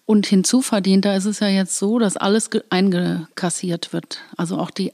und 0.06 0.26
hinzuverdient, 0.26 1.06
da 1.06 1.16
ist 1.16 1.26
es 1.26 1.40
ja 1.40 1.50
jetzt 1.50 1.78
so, 1.78 2.00
dass 2.00 2.18
alles 2.18 2.50
eingekassiert 2.70 3.94
wird. 3.94 4.22
Also 4.38 4.58
auch 4.58 4.72
die, 4.72 4.92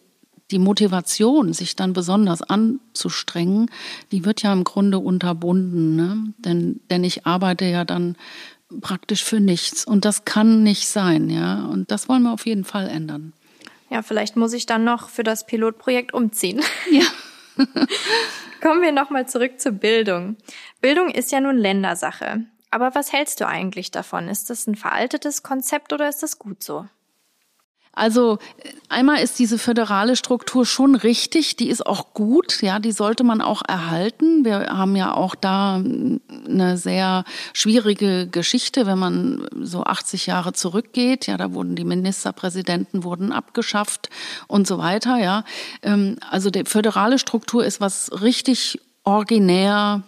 die 0.51 0.59
Motivation, 0.59 1.53
sich 1.53 1.77
dann 1.77 1.93
besonders 1.93 2.41
anzustrengen, 2.41 3.71
die 4.11 4.25
wird 4.25 4.41
ja 4.41 4.51
im 4.51 4.65
Grunde 4.65 4.99
unterbunden. 4.99 5.95
Ne? 5.95 6.33
Denn, 6.39 6.81
denn 6.89 7.05
ich 7.05 7.25
arbeite 7.25 7.63
ja 7.63 7.85
dann 7.85 8.17
praktisch 8.81 9.23
für 9.23 9.39
nichts. 9.39 9.85
Und 9.85 10.03
das 10.03 10.25
kann 10.25 10.63
nicht 10.63 10.87
sein, 10.87 11.29
ja. 11.29 11.65
Und 11.65 11.91
das 11.91 12.09
wollen 12.09 12.23
wir 12.23 12.33
auf 12.33 12.45
jeden 12.45 12.65
Fall 12.65 12.89
ändern. 12.89 13.33
Ja, 13.89 14.01
vielleicht 14.01 14.35
muss 14.35 14.53
ich 14.53 14.65
dann 14.65 14.83
noch 14.83 15.09
für 15.09 15.23
das 15.23 15.45
Pilotprojekt 15.45 16.13
umziehen. 16.13 16.61
Ja. 16.91 17.03
Kommen 18.61 18.81
wir 18.81 18.91
nochmal 18.91 19.27
zurück 19.27 19.59
zur 19.59 19.73
Bildung. 19.73 20.37
Bildung 20.81 21.09
ist 21.09 21.31
ja 21.31 21.39
nun 21.39 21.57
Ländersache. 21.57 22.45
Aber 22.71 22.95
was 22.95 23.13
hältst 23.13 23.39
du 23.39 23.47
eigentlich 23.47 23.91
davon? 23.91 24.27
Ist 24.27 24.49
das 24.49 24.67
ein 24.67 24.75
veraltetes 24.75 25.43
Konzept 25.43 25.93
oder 25.93 26.09
ist 26.09 26.23
das 26.23 26.39
gut 26.39 26.63
so? 26.63 26.87
Also 27.95 28.39
einmal 28.89 29.21
ist 29.21 29.39
diese 29.39 29.57
föderale 29.57 30.15
Struktur 30.17 30.65
schon 30.65 30.95
richtig, 30.95 31.55
die 31.55 31.69
ist 31.69 31.85
auch 31.85 32.13
gut, 32.13 32.61
ja, 32.61 32.79
die 32.79 32.91
sollte 32.91 33.23
man 33.23 33.41
auch 33.41 33.61
erhalten. 33.65 34.43
Wir 34.43 34.67
haben 34.67 34.95
ja 34.97 35.13
auch 35.13 35.33
da 35.33 35.75
eine 35.75 36.77
sehr 36.77 37.23
schwierige 37.53 38.27
Geschichte, 38.27 38.85
wenn 38.85 38.99
man 38.99 39.47
so 39.61 39.83
80 39.83 40.25
Jahre 40.25 40.51
zurückgeht. 40.51 41.25
Ja, 41.27 41.37
da 41.37 41.53
wurden 41.53 41.75
die 41.75 41.85
Ministerpräsidenten 41.85 43.03
wurden 43.03 43.31
abgeschafft 43.31 44.09
und 44.47 44.67
so 44.67 44.77
weiter. 44.77 45.17
Ja, 45.17 45.45
ähm, 45.81 46.17
also 46.29 46.49
die 46.49 46.65
föderale 46.65 47.17
Struktur 47.17 47.65
ist 47.65 47.79
was 47.79 48.21
richtig 48.21 48.79
originär 49.05 50.03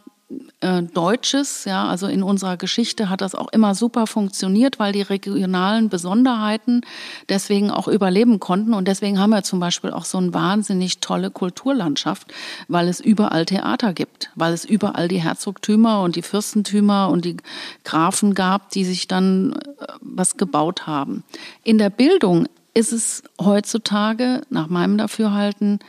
äh, 0.60 0.84
Deutsches. 0.84 1.66
Ja, 1.66 1.88
also 1.88 2.08
in 2.08 2.24
unserer 2.24 2.58
Geschichte 2.58 3.10
hat 3.10 3.22
das 3.22 3.36
auch 3.36 3.48
immer 3.52 3.76
super 3.76 4.08
funktioniert, 4.08 4.80
weil 4.80 4.92
die 4.92 5.02
regionalen 5.02 5.90
Besonderheiten 5.90 6.82
deswegen 7.30 7.72
auch 7.72 7.88
überleben 7.88 8.40
konnten. 8.40 8.74
Und 8.74 8.88
deswegen 8.88 9.20
haben 9.20 9.30
wir 9.30 9.44
zum 9.44 9.60
Beispiel 9.60 9.92
auch 9.92 10.06
so 10.06 10.18
eine 10.18 10.34
wahnsinnig 10.34 11.00
tolle 11.00 11.32
Kulturlandschaft, 11.32 12.34
weil 12.68 12.88
es 12.88 13.00
überall 13.00 13.46
Theater 13.46 13.94
gibt, 13.94 14.32
weil 14.36 14.54
es 14.54 14.66
überall 14.66 15.08
die 15.08 15.22
Herzogtümer 15.22 16.02
und 16.02 16.16
die 16.16 16.22
Fürstentümer 16.22 17.10
und 17.10 17.24
die 17.24 17.38
Grafen 17.84 18.34
gab, 18.34 18.72
die 18.72 18.84
sich 18.84 19.08
dann 19.08 19.54
äh, 19.54 19.88
was 20.02 20.36
gebaut 20.38 20.88
haben. 20.88 21.24
In 21.64 21.78
der 21.78 21.90
Bildung 21.90 22.48
ist 22.74 22.92
es 22.92 23.24
heutzutage, 23.42 24.42
nach 24.50 24.68
meinem 24.68 24.98
Dafürhalten, 24.98 25.80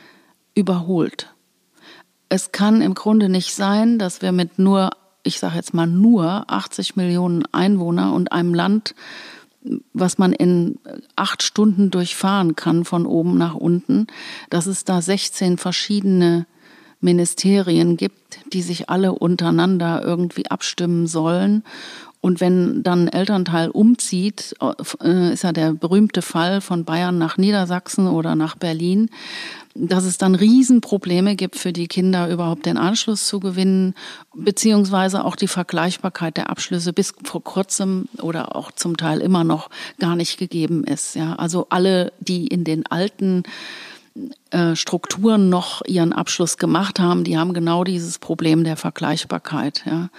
überholt 0.55 1.29
es 2.29 2.51
kann 2.51 2.81
im 2.81 2.93
Grunde 2.93 3.27
nicht 3.27 3.53
sein, 3.53 3.99
dass 3.99 4.21
wir 4.21 4.31
mit 4.31 4.59
nur, 4.59 4.91
ich 5.23 5.39
sage 5.39 5.55
jetzt 5.55 5.73
mal 5.73 5.87
nur 5.87 6.45
80 6.47 6.95
Millionen 6.95 7.43
Einwohner 7.51 8.13
und 8.13 8.31
einem 8.31 8.53
Land, 8.53 8.95
was 9.93 10.17
man 10.17 10.31
in 10.31 10.79
acht 11.15 11.43
Stunden 11.43 11.91
durchfahren 11.91 12.55
kann 12.55 12.85
von 12.85 13.05
oben 13.05 13.37
nach 13.37 13.55
unten, 13.55 14.07
dass 14.49 14.67
es 14.67 14.85
da 14.85 15.01
16 15.01 15.57
verschiedene 15.57 16.45
Ministerien 17.01 17.97
gibt, 17.97 18.39
die 18.53 18.61
sich 18.61 18.89
alle 18.89 19.13
untereinander 19.13 20.03
irgendwie 20.03 20.49
abstimmen 20.49 21.07
sollen. 21.07 21.63
Und 22.21 22.41
wenn 22.41 22.83
dann 22.83 23.05
ein 23.05 23.13
Elternteil 23.13 23.69
umzieht, 23.69 24.53
äh, 25.01 25.33
ist 25.33 25.43
ja 25.43 25.53
der 25.53 25.73
berühmte 25.73 26.21
Fall 26.21 26.59
von 26.59 26.83
Bayern 26.83 27.17
nach 27.17 27.37
Niedersachsen 27.37 28.07
oder 28.07 28.35
nach 28.35 28.55
Berlin, 28.55 29.09
dass 29.73 30.03
es 30.03 30.17
dann 30.17 30.35
Riesenprobleme 30.35 31.35
gibt 31.37 31.55
für 31.55 31.71
die 31.71 31.87
Kinder, 31.87 32.29
überhaupt 32.29 32.65
den 32.65 32.77
Anschluss 32.77 33.25
zu 33.25 33.39
gewinnen, 33.39 33.93
beziehungsweise 34.35 35.23
auch 35.23 35.37
die 35.37 35.47
Vergleichbarkeit 35.47 36.35
der 36.35 36.49
Abschlüsse 36.49 36.91
bis 36.91 37.13
vor 37.23 37.43
kurzem 37.43 38.09
oder 38.21 38.55
auch 38.55 38.71
zum 38.73 38.97
Teil 38.97 39.21
immer 39.21 39.45
noch 39.45 39.69
gar 39.99 40.17
nicht 40.17 40.37
gegeben 40.37 40.83
ist. 40.83 41.15
Ja, 41.15 41.35
also 41.35 41.67
alle, 41.69 42.11
die 42.19 42.47
in 42.47 42.65
den 42.65 42.85
alten 42.85 43.43
äh, 43.43 43.88
Strukturen 44.73 45.49
noch 45.49 45.83
ihren 45.85 46.13
Abschluss 46.13 46.57
gemacht 46.57 46.99
haben, 46.99 47.23
die 47.23 47.37
haben 47.37 47.53
genau 47.53 47.83
dieses 47.83 48.19
Problem 48.19 48.63
der 48.63 48.77
Vergleichbarkeit. 48.77 49.83
Ja. 49.85 50.09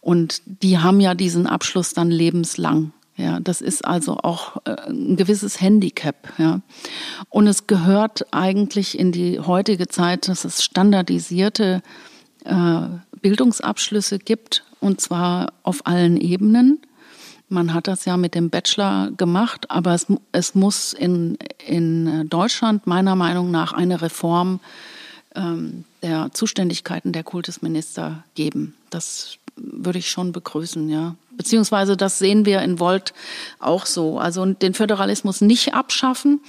Und 0.00 0.42
die 0.44 0.78
haben 0.78 1.00
ja 1.00 1.14
diesen 1.14 1.46
Abschluss 1.46 1.94
dann 1.94 2.10
lebenslang. 2.10 2.92
Ja, 3.16 3.40
das 3.40 3.60
ist 3.60 3.84
also 3.84 4.18
auch 4.18 4.58
äh, 4.64 4.76
ein 4.88 5.16
gewisses 5.16 5.60
Handicap. 5.60 6.32
Ja. 6.38 6.60
Und 7.28 7.48
es 7.48 7.66
gehört 7.66 8.32
eigentlich 8.32 8.96
in 8.96 9.10
die 9.10 9.40
heutige 9.40 9.88
Zeit, 9.88 10.28
dass 10.28 10.44
es 10.44 10.62
standardisierte 10.62 11.82
äh, 12.44 12.80
Bildungsabschlüsse 13.20 14.20
gibt, 14.20 14.64
und 14.80 15.00
zwar 15.00 15.52
auf 15.64 15.84
allen 15.86 16.16
Ebenen. 16.16 16.80
Man 17.48 17.72
hat 17.72 17.86
das 17.88 18.04
ja 18.04 18.16
mit 18.16 18.34
dem 18.34 18.50
Bachelor 18.50 19.10
gemacht, 19.16 19.70
aber 19.70 19.94
es, 19.94 20.06
es 20.32 20.54
muss 20.54 20.92
in, 20.92 21.38
in 21.66 22.28
Deutschland 22.28 22.86
meiner 22.86 23.16
Meinung 23.16 23.50
nach 23.50 23.72
eine 23.72 24.02
Reform 24.02 24.60
ähm, 25.34 25.84
der 26.02 26.30
Zuständigkeiten 26.32 27.12
der 27.12 27.24
Kultusminister 27.24 28.22
geben. 28.34 28.74
Das 28.90 29.38
würde 29.56 29.98
ich 29.98 30.10
schon 30.10 30.32
begrüßen, 30.32 30.88
ja. 30.88 31.14
Beziehungsweise 31.36 31.96
das 31.96 32.18
sehen 32.18 32.44
wir 32.44 32.62
in 32.62 32.80
Volt 32.80 33.14
auch 33.60 33.86
so. 33.86 34.18
Also 34.18 34.44
den 34.44 34.74
Föderalismus 34.74 35.40
nicht 35.40 35.72
abschaffen, 35.72 36.40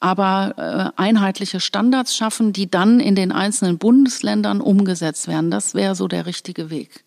aber 0.00 0.92
äh, 0.96 1.00
einheitliche 1.00 1.60
Standards 1.60 2.16
schaffen, 2.16 2.52
die 2.52 2.70
dann 2.70 3.00
in 3.00 3.14
den 3.14 3.32
einzelnen 3.32 3.78
Bundesländern 3.78 4.60
umgesetzt 4.60 5.28
werden. 5.28 5.50
Das 5.50 5.74
wäre 5.74 5.94
so 5.94 6.08
der 6.08 6.26
richtige 6.26 6.70
Weg. 6.70 7.04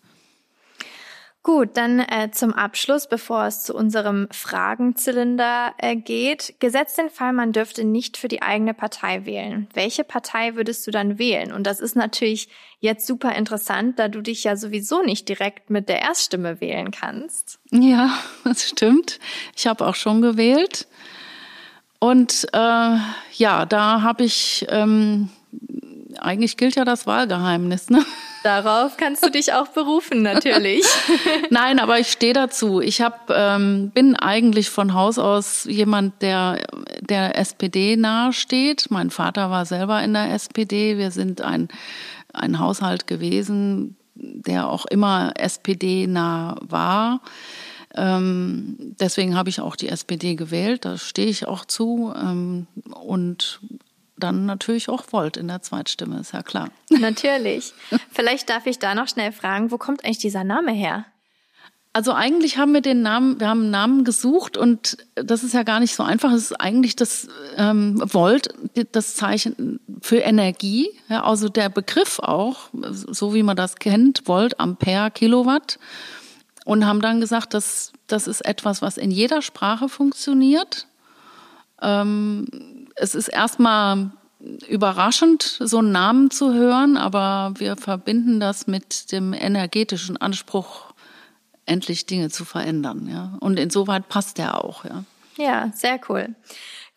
Gut, 1.44 1.76
dann 1.76 2.00
äh, 2.00 2.30
zum 2.32 2.52
Abschluss, 2.52 3.08
bevor 3.08 3.46
es 3.46 3.62
zu 3.62 3.74
unserem 3.74 4.28
Fragenzylinder 4.30 5.72
äh, 5.78 5.96
geht. 5.96 6.56
Gesetzt 6.58 6.98
den 6.98 7.10
Fall, 7.10 7.32
man 7.32 7.52
dürfte 7.52 7.84
nicht 7.84 8.16
für 8.16 8.28
die 8.28 8.42
eigene 8.42 8.74
Partei 8.74 9.24
wählen. 9.24 9.68
Welche 9.72 10.04
Partei 10.04 10.56
würdest 10.56 10.86
du 10.86 10.90
dann 10.90 11.18
wählen? 11.18 11.52
Und 11.52 11.66
das 11.66 11.80
ist 11.80 11.96
natürlich 11.96 12.48
jetzt 12.80 13.06
super 13.06 13.34
interessant, 13.34 13.98
da 13.98 14.08
du 14.08 14.20
dich 14.20 14.44
ja 14.44 14.56
sowieso 14.56 15.02
nicht 15.02 15.28
direkt 15.28 15.70
mit 15.70 15.88
der 15.88 16.02
Erststimme 16.02 16.60
wählen 16.60 16.90
kannst. 16.90 17.60
Ja, 17.70 18.18
das 18.44 18.68
stimmt. 18.68 19.18
Ich 19.56 19.66
habe 19.66 19.86
auch 19.86 19.94
schon 19.94 20.20
gewählt. 20.20 20.86
Und 22.00 22.46
äh, 22.52 22.96
ja, 23.36 23.64
da 23.66 24.02
habe 24.02 24.24
ich, 24.24 24.66
ähm, 24.68 25.30
eigentlich 26.20 26.56
gilt 26.56 26.76
ja 26.76 26.84
das 26.84 27.06
Wahlgeheimnis, 27.06 27.90
ne? 27.90 28.04
Darauf 28.44 28.96
kannst 28.96 29.24
du 29.24 29.30
dich 29.30 29.52
auch 29.52 29.68
berufen, 29.68 30.22
natürlich. 30.22 30.84
Nein, 31.50 31.78
aber 31.78 31.98
ich 31.98 32.10
stehe 32.12 32.32
dazu. 32.32 32.80
Ich 32.80 33.00
hab, 33.00 33.30
ähm, 33.30 33.90
bin 33.92 34.14
eigentlich 34.14 34.70
von 34.70 34.94
Haus 34.94 35.18
aus 35.18 35.64
jemand, 35.64 36.22
der 36.22 36.66
der 37.00 37.36
SPD 37.36 37.96
nahe 37.96 38.32
steht. 38.32 38.90
Mein 38.90 39.10
Vater 39.10 39.50
war 39.50 39.66
selber 39.66 40.02
in 40.02 40.14
der 40.14 40.32
SPD. 40.32 40.98
Wir 40.98 41.10
sind 41.10 41.40
ein, 41.40 41.68
ein 42.32 42.58
Haushalt 42.58 43.06
gewesen, 43.06 43.96
der 44.14 44.68
auch 44.68 44.86
immer 44.86 45.32
SPD 45.36 46.06
nah 46.06 46.56
war. 46.60 47.20
Ähm, 47.94 48.76
deswegen 49.00 49.36
habe 49.36 49.48
ich 49.48 49.60
auch 49.60 49.74
die 49.74 49.88
SPD 49.88 50.34
gewählt, 50.34 50.84
da 50.84 50.98
stehe 50.98 51.28
ich 51.28 51.48
auch 51.48 51.64
zu. 51.64 52.12
Ähm, 52.14 52.66
und 52.94 53.60
dann 54.18 54.46
natürlich 54.46 54.88
auch 54.88 55.04
Volt 55.10 55.36
in 55.36 55.48
der 55.48 55.62
Zweitstimme, 55.62 56.20
ist 56.20 56.32
ja 56.32 56.42
klar. 56.42 56.68
Natürlich. 56.90 57.72
Vielleicht 58.10 58.50
darf 58.50 58.66
ich 58.66 58.78
da 58.78 58.94
noch 58.94 59.08
schnell 59.08 59.32
fragen, 59.32 59.70
wo 59.70 59.78
kommt 59.78 60.04
eigentlich 60.04 60.18
dieser 60.18 60.44
Name 60.44 60.72
her? 60.72 61.04
Also 61.92 62.12
eigentlich 62.12 62.58
haben 62.58 62.74
wir 62.74 62.80
den 62.80 63.02
Namen, 63.02 63.40
wir 63.40 63.48
haben 63.48 63.62
einen 63.62 63.70
Namen 63.70 64.04
gesucht 64.04 64.56
und 64.56 64.98
das 65.14 65.42
ist 65.42 65.54
ja 65.54 65.62
gar 65.62 65.80
nicht 65.80 65.94
so 65.94 66.02
einfach. 66.02 66.30
Es 66.32 66.50
ist 66.50 66.60
eigentlich 66.60 66.94
das 66.94 67.28
ähm, 67.56 68.00
Volt, 68.12 68.50
das 68.92 69.16
Zeichen 69.16 69.80
für 70.00 70.18
Energie, 70.18 70.90
ja, 71.08 71.24
also 71.24 71.48
der 71.48 71.70
Begriff 71.70 72.20
auch, 72.20 72.68
so 72.72 73.34
wie 73.34 73.42
man 73.42 73.56
das 73.56 73.76
kennt, 73.76 74.28
Volt, 74.28 74.60
Ampere, 74.60 75.10
Kilowatt. 75.10 75.78
Und 76.64 76.84
haben 76.84 77.00
dann 77.00 77.20
gesagt, 77.20 77.54
dass 77.54 77.92
das 78.06 78.26
ist 78.26 78.44
etwas, 78.44 78.82
was 78.82 78.98
in 78.98 79.10
jeder 79.10 79.40
Sprache 79.40 79.88
funktioniert. 79.88 80.86
Ähm, 81.80 82.46
es 82.98 83.14
ist 83.14 83.28
erstmal 83.28 84.10
überraschend, 84.68 85.42
so 85.42 85.78
einen 85.78 85.92
Namen 85.92 86.30
zu 86.30 86.54
hören, 86.54 86.96
aber 86.96 87.54
wir 87.56 87.76
verbinden 87.76 88.40
das 88.40 88.66
mit 88.66 89.10
dem 89.12 89.32
energetischen 89.32 90.16
Anspruch, 90.16 90.92
endlich 91.66 92.06
Dinge 92.06 92.30
zu 92.30 92.44
verändern. 92.44 93.08
Ja? 93.10 93.36
Und 93.40 93.58
insoweit 93.58 94.08
passt 94.08 94.38
der 94.38 94.64
auch. 94.64 94.84
Ja, 94.84 95.04
ja 95.36 95.70
sehr 95.74 96.00
cool. 96.08 96.34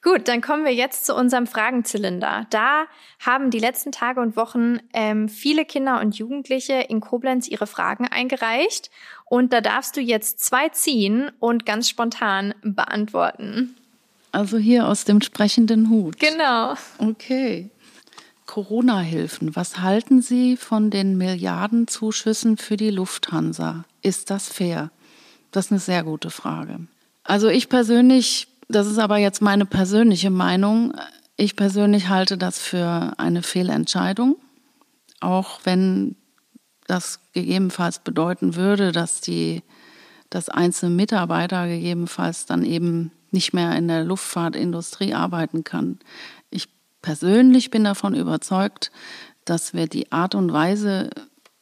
Gut, 0.04 0.28
dann 0.28 0.42
kommen 0.42 0.66
wir 0.66 0.74
jetzt 0.74 1.06
zu 1.06 1.16
unserem 1.16 1.46
Fragenzylinder. 1.46 2.48
Da 2.50 2.86
haben 3.20 3.52
die 3.52 3.60
letzten 3.60 3.92
Tage 3.92 4.20
und 4.20 4.36
Wochen 4.36 4.80
ähm, 4.94 5.30
viele 5.30 5.64
Kinder 5.64 6.02
und 6.02 6.18
Jugendliche 6.18 6.74
in 6.74 7.02
Koblenz 7.02 7.48
ihre 7.48 7.68
Fragen 7.68 8.08
eingereicht. 8.08 8.90
Und 9.26 9.54
da 9.54 9.62
darfst 9.62 9.96
du 9.96 10.02
jetzt 10.02 10.40
zwei 10.44 10.70
ziehen 10.70 11.32
und 11.40 11.68
ganz 11.68 11.88
spontan 11.88 12.56
beantworten. 12.64 13.76
Also 14.32 14.58
hier 14.58 14.88
aus 14.88 15.04
dem 15.04 15.22
sprechenden 15.22 15.90
Hut. 15.90 16.20
Genau. 16.20 16.76
Okay. 16.98 17.70
Corona-Hilfen. 18.46 19.56
Was 19.56 19.80
halten 19.80 20.22
Sie 20.22 20.58
von 20.58 20.90
den 20.90 21.18
Milliardenzuschüssen 21.18 22.58
für 22.58 22.78
die 22.78 22.90
Lufthansa? 22.90 23.86
Ist 24.02 24.30
das 24.30 24.50
fair? 24.50 24.92
Das 25.52 25.66
ist 25.66 25.72
eine 25.72 25.80
sehr 25.80 26.04
gute 26.04 26.30
Frage. 26.30 26.80
Also 27.24 27.50
ich 27.50 27.70
persönlich, 27.70 28.48
das 28.68 28.88
ist 28.88 28.98
aber 28.98 29.18
jetzt 29.18 29.42
meine 29.42 29.66
persönliche 29.66 30.30
Meinung, 30.30 30.94
ich 31.38 31.56
persönlich 31.56 32.10
halte 32.10 32.38
das 32.38 32.60
für 32.60 33.14
eine 33.18 33.42
Fehlentscheidung, 33.42 34.36
auch 35.20 35.62
wenn 35.64 36.16
das 36.88 37.20
gegebenenfalls 37.34 38.00
bedeuten 38.00 38.56
würde, 38.56 38.92
dass 38.92 39.22
die, 39.22 39.64
dass 40.30 40.50
einzelne 40.50 40.94
Mitarbeiter 40.94 41.68
gegebenenfalls 41.68 42.46
dann 42.46 42.66
eben 42.66 43.12
nicht 43.32 43.54
mehr 43.54 43.76
in 43.76 43.88
der 43.88 44.04
Luftfahrtindustrie 44.04 45.14
arbeiten 45.14 45.64
kann. 45.64 46.00
Ich 46.50 46.68
persönlich 47.02 47.72
bin 47.72 47.84
davon 47.84 48.16
überzeugt, 48.16 48.92
dass 49.46 49.74
wir 49.74 49.88
die 49.88 50.12
Art 50.12 50.36
und 50.36 50.54
Weise, 50.54 51.10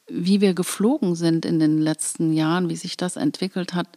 wie 0.07 0.41
wir 0.41 0.53
geflogen 0.53 1.15
sind 1.15 1.45
in 1.45 1.59
den 1.59 1.79
letzten 1.79 2.33
Jahren, 2.33 2.69
wie 2.69 2.75
sich 2.75 2.97
das 2.97 3.15
entwickelt 3.15 3.73
hat, 3.73 3.87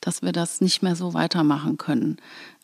dass 0.00 0.22
wir 0.22 0.32
das 0.32 0.60
nicht 0.60 0.82
mehr 0.82 0.96
so 0.96 1.14
weitermachen 1.14 1.76
können. 1.76 2.18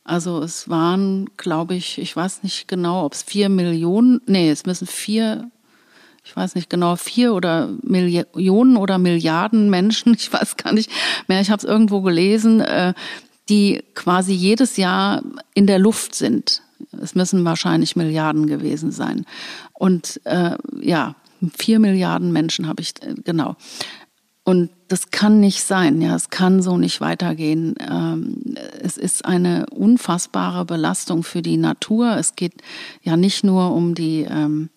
Also 0.05 0.41
es 0.41 0.69
waren, 0.69 1.31
glaube 1.37 1.75
ich, 1.75 1.99
ich 1.99 2.15
weiß 2.15 2.43
nicht 2.43 2.67
genau, 2.67 3.05
ob 3.05 3.13
es 3.13 3.23
vier 3.23 3.49
Millionen, 3.49 4.21
nee, 4.27 4.51
es 4.51 4.67
müssen 4.67 4.87
vier, 4.87 5.51
ich 6.25 6.35
weiß 6.37 6.55
nicht 6.57 6.71
genau, 6.71 6.97
vier 6.97 7.35
oder 7.35 7.69
Millionen 7.83 8.77
oder 8.77 8.99
Milliarden 8.99 9.71
Menschen, 9.71 10.15
ich 10.19 10.33
weiß 10.33 10.57
gar 10.57 10.73
nicht 10.73 10.91
mehr, 11.29 11.41
ich 11.41 11.51
habe 11.51 11.59
es 11.59 11.65
irgendwo 11.65 12.01
gelesen, 12.03 12.61
äh, 12.61 12.95
die 13.49 13.83
quasi 13.95 14.33
jedes 14.33 14.77
Jahr 14.77 15.23
in 15.55 15.67
der 15.67 15.79
Luft 15.79 16.15
sind. 16.15 16.63
Es 17.01 17.15
müssen 17.15 17.45
wahrscheinlich 17.45 17.97
Milliarden 17.97 18.47
gewesen 18.47 18.93
sein. 18.93 19.25
Und 19.73 20.21
äh, 20.25 20.57
ja, 20.81 21.17
Vier 21.57 21.79
Milliarden 21.81 22.33
Menschen 22.33 22.69
habe 22.69 22.83
ich, 22.83 22.95
äh, 23.03 23.15
genau. 23.25 23.57
Und 24.45 24.71
das 24.89 25.11
kann 25.11 25.39
nicht 25.41 25.63
sein, 25.63 26.03
ja, 26.03 26.17
es 26.17 26.29
kann 26.29 26.63
so 26.63 26.77
nicht 26.77 27.01
weitergehen. 27.01 27.75
Ähm, 27.81 28.57
es 28.81 28.97
ist 28.97 29.25
eine 29.25 29.67
unfassbare 29.71 30.65
Belastung 30.65 31.23
für 31.23 31.43
die 31.43 31.57
Natur. 31.57 32.17
Es 32.17 32.35
geht 32.35 32.55
ja 33.03 33.17
nicht 33.17 33.45
nur 33.45 33.73
um 33.73 33.95
die, 33.95 34.27
ähm, 34.29 34.71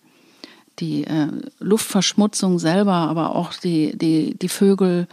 die 0.78 1.04
äh, 1.04 1.28
Luftverschmutzung 1.58 2.58
selber, 2.58 2.92
aber 2.92 3.34
auch 3.34 3.52
die, 3.54 3.96
die, 3.96 4.36
die 4.38 4.48
Vögel, 4.48 5.08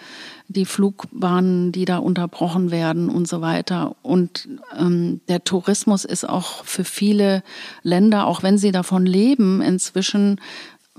die 0.48 0.66
Flugbahnen, 0.66 1.72
die 1.72 1.86
da 1.86 1.98
unterbrochen 1.98 2.72
werden 2.72 3.10
und 3.10 3.28
so 3.28 3.42
weiter. 3.42 3.96
Und 4.02 4.48
ähm, 4.78 5.22
der 5.28 5.44
Tourismus 5.44 6.06
ist 6.06 6.28
auch 6.28 6.66
für 6.66 6.84
viele 6.84 7.44
Länder, 7.82 8.28
auch 8.28 8.44
wenn 8.44 8.58
sie 8.58 8.72
davon 8.72 9.06
leben, 9.06 9.62
inzwischen 9.62 10.40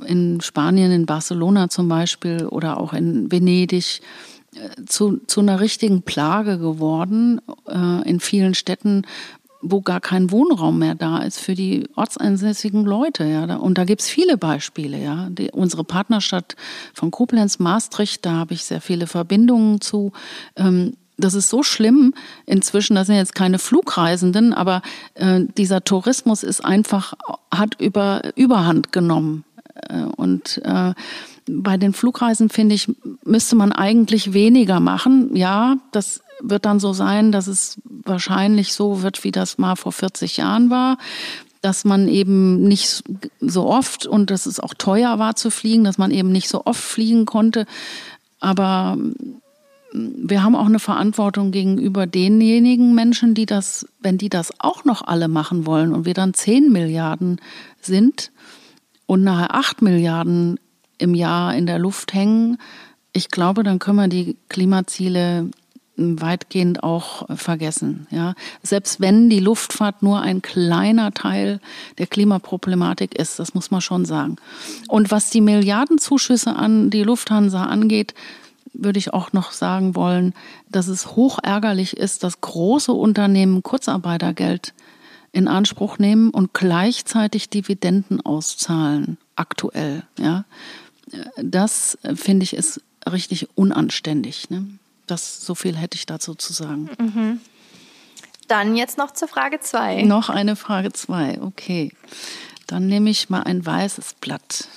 in 0.07 0.41
Spanien, 0.41 0.91
in 0.91 1.07
Barcelona 1.07 1.69
zum 1.69 1.89
Beispiel 1.89 2.47
oder 2.47 2.79
auch 2.79 2.93
in 2.93 3.31
Venedig 3.31 4.01
äh, 4.55 4.85
zu, 4.87 5.19
zu 5.27 5.41
einer 5.41 5.61
richtigen 5.61 6.03
Plage 6.03 6.59
geworden 6.59 7.41
äh, 7.69 8.09
in 8.09 8.21
vielen 8.21 8.55
Städten, 8.55 9.03
wo 9.65 9.81
gar 9.81 10.01
kein 10.01 10.31
Wohnraum 10.31 10.79
mehr 10.79 10.95
da 10.95 11.19
ist 11.19 11.41
für 11.41 11.55
die 11.55 11.89
ortsansässigen 11.97 12.85
Leute. 12.85 13.25
Ja. 13.25 13.57
Und 13.57 13.79
da 13.79 13.85
gibt's 13.85 14.09
viele 14.09 14.37
Beispiele. 14.37 15.03
Ja. 15.03 15.29
Die, 15.31 15.51
unsere 15.51 15.85
Partnerstadt 15.85 16.57
von 16.93 17.11
Koblenz, 17.11 17.59
Maastricht, 17.59 18.25
da 18.25 18.33
habe 18.33 18.55
ich 18.55 18.65
sehr 18.65 18.81
viele 18.81 19.07
Verbindungen 19.07 19.81
zu. 19.81 20.13
Ähm, 20.57 20.95
das 21.17 21.35
ist 21.35 21.49
so 21.49 21.63
schlimm 21.63 22.13
inzwischen, 22.45 22.97
das 22.97 23.07
sind 23.07 23.17
jetzt 23.17 23.35
keine 23.35 23.59
Flugreisenden, 23.59 24.53
aber 24.53 24.83
äh, 25.15 25.43
dieser 25.57 25.85
Tourismus 25.85 26.43
ist 26.43 26.65
einfach, 26.65 27.15
hat 27.53 27.81
über, 27.81 28.23
Überhand 28.35 28.93
genommen. 28.93 29.45
Äh, 29.89 30.03
und 30.17 30.61
äh, 30.65 30.93
bei 31.47 31.77
den 31.77 31.93
Flugreisen, 31.93 32.49
finde 32.49 32.75
ich, 32.75 32.91
müsste 33.25 33.55
man 33.55 33.73
eigentlich 33.73 34.33
weniger 34.33 34.81
machen. 34.81 35.37
Ja, 35.37 35.77
das 35.93 36.21
wird 36.41 36.65
dann 36.65 36.81
so 36.81 36.93
sein, 36.93 37.33
dass 37.33 37.47
es 37.47 37.81
wahrscheinlich 38.05 38.73
so 38.73 39.03
wird, 39.03 39.25
wie 39.25 39.33
das 39.33 39.59
mal 39.59 39.77
vor 39.77 39.93
40 39.93 40.37
Jahren 40.37 40.71
war 40.71 40.99
dass 41.61 41.87
man 41.87 42.09
eben 42.09 42.61
nicht 42.69 43.05
so 43.41 43.67
oft 43.67 44.05
und 44.05 44.31
dass 44.31 44.45
es 44.45 44.61
auch 44.61 44.75
teuer 44.75 45.19
war 45.19 45.35
zu 45.35 45.51
fliegen, 45.51 45.83
dass 45.83 45.97
man 45.97 46.11
eben 46.11 46.31
nicht 46.31 46.51
so 46.51 46.67
oft 46.67 46.83
fliegen 46.83 47.25
konnte. 47.25 47.65
Aber 48.39 48.99
wir 49.95 50.43
haben 50.43 50.57
auch 50.57 50.67
eine 50.67 50.79
Verantwortung 50.79 51.53
gegenüber 51.53 52.07
denjenigen 52.07 52.95
Menschen, 52.95 53.33
die 53.33 53.47
das, 53.47 53.87
wenn 54.01 54.19
die 54.19 54.29
das 54.29 54.53
auch 54.59 54.85
noch 54.85 55.01
alle 55.01 55.27
machen 55.27 55.65
wollen 55.65 55.95
und 55.95 56.05
wir 56.05 56.13
dann 56.13 56.35
10 56.35 56.71
Milliarden 56.71 57.41
sind, 57.81 58.31
und 59.07 59.23
nachher 59.23 59.55
acht 59.55 59.83
Milliarden 59.83 60.59
im 60.99 61.15
Jahr 61.15 61.55
in 61.55 61.67
der 61.67 61.79
Luft 61.79 62.15
hängen, 62.15 62.59
ich 63.13 63.29
glaube, 63.29 63.63
dann 63.63 63.79
können 63.79 63.99
wir 63.99 64.09
die 64.09 64.37
Klimaziele 64.49 65.51
weitgehend 65.97 66.83
auch 66.83 67.27
vergessen. 67.37 68.07
Ja, 68.11 68.35
selbst 68.63 69.01
wenn 69.01 69.31
die 69.31 69.41
Luftfahrt 69.41 70.03
nur 70.03 70.21
ein 70.21 70.43
kleiner 70.43 71.13
Teil 71.13 71.61
der 71.99 72.07
Klimaproblematik 72.07 73.15
ist, 73.15 73.39
das 73.39 73.55
muss 73.55 73.71
man 73.71 73.81
schon 73.81 74.05
sagen. 74.05 74.37
Und 74.89 75.11
was 75.11 75.31
die 75.31 75.41
Milliardenzuschüsse 75.41 76.57
an 76.57 76.91
die 76.91 77.03
Lufthansa 77.03 77.65
angeht, 77.65 78.15
würde 78.73 78.99
ich 78.99 79.15
auch 79.15 79.33
noch 79.33 79.53
sagen 79.53 79.95
wollen, 79.95 80.35
dass 80.69 80.89
es 80.89 81.15
hoch 81.15 81.39
ärgerlich 81.43 81.97
ist, 81.97 82.25
dass 82.25 82.41
große 82.41 82.93
Unternehmen 82.93 83.63
Kurzarbeitergeld 83.63 84.75
in 85.31 85.49
Anspruch 85.49 85.99
nehmen 85.99 86.31
und 86.31 86.55
gleichzeitig 86.55 87.51
Dividenden 87.51 88.25
auszahlen, 88.25 89.17
aktuell. 89.37 90.03
Ja, 90.19 90.45
das 91.37 91.99
äh, 92.03 92.17
finde 92.17 92.45
ich 92.45 92.55
ist 92.55 92.81
richtig 93.11 93.49
unanständig. 93.55 94.51
Ne? 94.51 94.67
Das 95.07 95.45
so 95.45 95.55
viel 95.55 95.77
hätte 95.77 95.97
ich 95.97 96.07
dazu 96.07 96.35
zu 96.35 96.53
sagen. 96.53 96.91
Mhm. 96.99 97.41
Dann 98.49 98.77
jetzt 98.77 98.99
noch 98.99 99.13
zur 99.13 99.29
Frage 99.29 99.61
zwei. 99.61 100.03
Noch 100.03 100.29
eine 100.29 100.57
Frage 100.57 100.93
zwei. 100.93 101.41
Okay, 101.41 101.93
dann 102.67 102.87
nehme 102.87 103.11
ich 103.11 103.31
mal 103.31 103.43
ein 103.43 103.65
weißes 103.65 104.15
Blatt. 104.21 104.69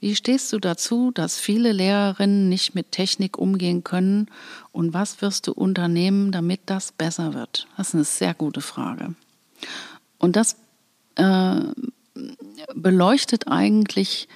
Wie 0.00 0.14
stehst 0.14 0.52
du 0.52 0.58
dazu, 0.58 1.10
dass 1.12 1.38
viele 1.38 1.72
Lehrerinnen 1.72 2.50
nicht 2.50 2.74
mit 2.74 2.92
Technik 2.92 3.38
umgehen 3.38 3.84
können 3.84 4.28
und 4.70 4.92
was 4.92 5.22
wirst 5.22 5.46
du 5.46 5.52
unternehmen, 5.52 6.30
damit 6.30 6.60
das 6.66 6.92
besser 6.92 7.32
wird? 7.32 7.66
Das 7.78 7.88
ist 7.88 7.94
eine 7.94 8.04
sehr 8.04 8.34
gute 8.34 8.60
Frage. 8.60 9.14
Und 10.18 10.36
das 10.36 10.56
äh, 11.14 11.60
beleuchtet 12.74 13.48
eigentlich 13.48 14.28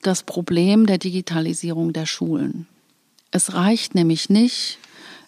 das 0.00 0.22
Problem 0.22 0.86
der 0.86 0.96
Digitalisierung 0.98 1.92
der 1.92 2.06
Schulen. 2.06 2.66
Es 3.30 3.54
reicht 3.54 3.94
nämlich 3.94 4.30
nicht, 4.30 4.78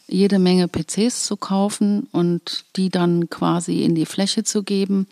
jede 0.08 0.38
Menge 0.38 0.68
PCs 0.68 1.24
zu 1.24 1.36
kaufen 1.36 2.08
und 2.12 2.64
die 2.76 2.90
dann 2.90 3.30
quasi 3.30 3.82
in 3.82 3.94
die 3.94 4.06
Fläche 4.06 4.44
zu 4.44 4.62
geben. 4.62 5.06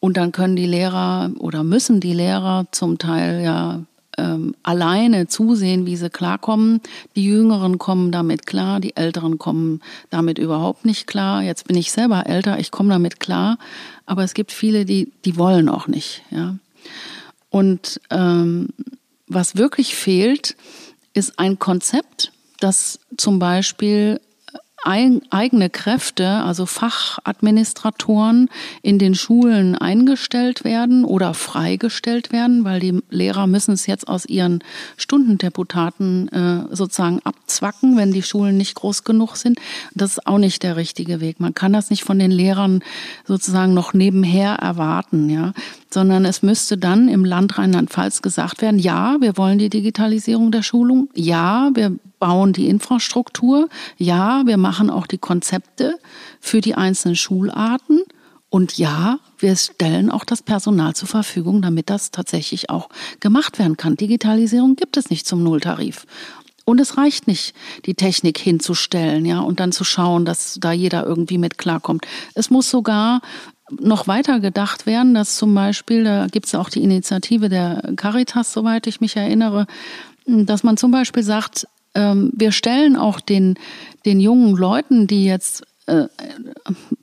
Und 0.00 0.16
dann 0.16 0.32
können 0.32 0.56
die 0.56 0.66
Lehrer 0.66 1.30
oder 1.38 1.62
müssen 1.62 2.00
die 2.00 2.14
Lehrer 2.14 2.66
zum 2.72 2.98
Teil 2.98 3.42
ja 3.44 3.82
ähm, 4.16 4.54
alleine 4.62 5.28
zusehen, 5.28 5.86
wie 5.86 5.96
sie 5.96 6.10
klarkommen. 6.10 6.80
Die 7.16 7.24
Jüngeren 7.24 7.78
kommen 7.78 8.10
damit 8.10 8.46
klar, 8.46 8.80
die 8.80 8.96
Älteren 8.96 9.38
kommen 9.38 9.80
damit 10.08 10.38
überhaupt 10.38 10.84
nicht 10.84 11.06
klar. 11.06 11.42
Jetzt 11.42 11.68
bin 11.68 11.76
ich 11.76 11.92
selber 11.92 12.26
älter, 12.26 12.58
ich 12.58 12.70
komme 12.70 12.88
damit 12.88 13.20
klar, 13.20 13.58
aber 14.06 14.24
es 14.24 14.34
gibt 14.34 14.52
viele, 14.52 14.84
die, 14.84 15.12
die 15.24 15.36
wollen 15.36 15.68
auch 15.68 15.86
nicht. 15.86 16.22
Ja. 16.30 16.56
Und 17.50 18.00
ähm, 18.10 18.68
was 19.26 19.56
wirklich 19.56 19.94
fehlt, 19.94 20.56
ist 21.14 21.38
ein 21.38 21.58
Konzept, 21.58 22.32
das 22.60 23.00
zum 23.16 23.38
Beispiel 23.38 24.20
eigene 24.82 25.68
Kräfte, 25.68 26.26
also 26.26 26.64
Fachadministratoren 26.64 28.48
in 28.82 28.98
den 28.98 29.14
Schulen 29.14 29.76
eingestellt 29.76 30.64
werden 30.64 31.04
oder 31.04 31.34
freigestellt 31.34 32.32
werden, 32.32 32.64
weil 32.64 32.80
die 32.80 33.00
Lehrer 33.10 33.46
müssen 33.46 33.72
es 33.72 33.86
jetzt 33.86 34.08
aus 34.08 34.24
ihren 34.24 34.64
Stundendeputaten 34.96 36.28
äh, 36.28 36.74
sozusagen 36.74 37.20
abzwacken, 37.24 37.96
wenn 37.98 38.12
die 38.12 38.22
Schulen 38.22 38.56
nicht 38.56 38.74
groß 38.74 39.04
genug 39.04 39.36
sind. 39.36 39.58
Das 39.94 40.12
ist 40.12 40.26
auch 40.26 40.38
nicht 40.38 40.62
der 40.62 40.76
richtige 40.76 41.20
Weg. 41.20 41.40
Man 41.40 41.54
kann 41.54 41.72
das 41.72 41.90
nicht 41.90 42.04
von 42.04 42.18
den 42.18 42.30
Lehrern 42.30 42.82
sozusagen 43.26 43.74
noch 43.74 43.92
nebenher 43.92 44.54
erwarten, 44.54 45.28
ja, 45.28 45.52
sondern 45.92 46.24
es 46.24 46.42
müsste 46.42 46.78
dann 46.78 47.08
im 47.08 47.24
Land 47.24 47.58
Rheinland-Pfalz 47.58 48.22
gesagt 48.22 48.62
werden, 48.62 48.78
ja, 48.78 49.16
wir 49.20 49.36
wollen 49.36 49.58
die 49.58 49.70
Digitalisierung 49.70 50.52
der 50.52 50.62
Schulung, 50.62 51.08
ja, 51.14 51.70
wir 51.74 51.96
bauen 52.18 52.52
die 52.52 52.68
Infrastruktur, 52.68 53.68
ja, 53.96 54.42
wir 54.46 54.56
machen 54.56 54.90
auch 54.90 55.06
die 55.06 55.18
Konzepte 55.18 55.98
für 56.40 56.60
die 56.60 56.74
einzelnen 56.74 57.16
Schularten 57.16 58.02
und 58.50 58.78
ja, 58.78 59.18
wir 59.38 59.56
stellen 59.56 60.10
auch 60.10 60.24
das 60.24 60.42
Personal 60.42 60.94
zur 60.94 61.08
Verfügung, 61.08 61.62
damit 61.62 61.88
das 61.88 62.10
tatsächlich 62.10 62.68
auch 62.68 62.88
gemacht 63.20 63.58
werden 63.58 63.76
kann. 63.76 63.96
Digitalisierung 63.96 64.76
gibt 64.76 64.96
es 64.96 65.08
nicht 65.08 65.26
zum 65.26 65.42
Nulltarif. 65.42 66.06
Und 66.64 66.80
es 66.80 66.96
reicht 66.96 67.26
nicht, 67.26 67.54
die 67.86 67.94
Technik 67.94 68.38
hinzustellen, 68.38 69.24
ja, 69.24 69.40
und 69.40 69.60
dann 69.60 69.72
zu 69.72 69.82
schauen, 69.82 70.24
dass 70.24 70.58
da 70.60 70.72
jeder 70.72 71.04
irgendwie 71.06 71.38
mit 71.38 71.58
klarkommt. 71.58 72.06
Es 72.34 72.50
muss 72.50 72.70
sogar 72.70 73.22
noch 73.78 74.08
weiter 74.08 74.40
gedacht 74.40 74.86
werden, 74.86 75.14
dass 75.14 75.36
zum 75.36 75.54
Beispiel, 75.54 76.04
da 76.04 76.26
gibt 76.26 76.46
es 76.46 76.54
auch 76.54 76.68
die 76.68 76.82
Initiative 76.82 77.48
der 77.48 77.92
Caritas, 77.96 78.52
soweit 78.52 78.86
ich 78.86 79.00
mich 79.00 79.16
erinnere, 79.16 79.66
dass 80.26 80.62
man 80.62 80.76
zum 80.76 80.90
Beispiel 80.90 81.22
sagt, 81.22 81.66
ähm, 81.94 82.32
wir 82.34 82.52
stellen 82.52 82.96
auch 82.96 83.20
den, 83.20 83.58
den 84.04 84.20
jungen 84.20 84.56
Leuten, 84.56 85.06
die 85.06 85.24
jetzt 85.24 85.64
äh, 85.86 86.06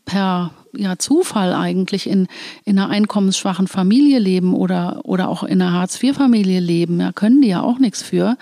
per 0.05 0.51
ja, 0.73 0.97
Zufall 0.97 1.53
eigentlich 1.53 2.07
in, 2.07 2.27
in 2.63 2.77
einer 2.77 2.89
einkommensschwachen 2.89 3.67
Familie 3.67 4.19
leben 4.19 4.53
oder, 4.53 5.01
oder 5.03 5.27
auch 5.29 5.43
in 5.43 5.61
einer 5.61 5.73
Hartz-IV-Familie 5.73 6.59
leben, 6.59 6.99
ja, 6.99 7.11
können 7.11 7.41
die 7.41 7.49
ja 7.49 7.61
auch 7.61 7.79
nichts 7.79 8.01
für. 8.01 8.37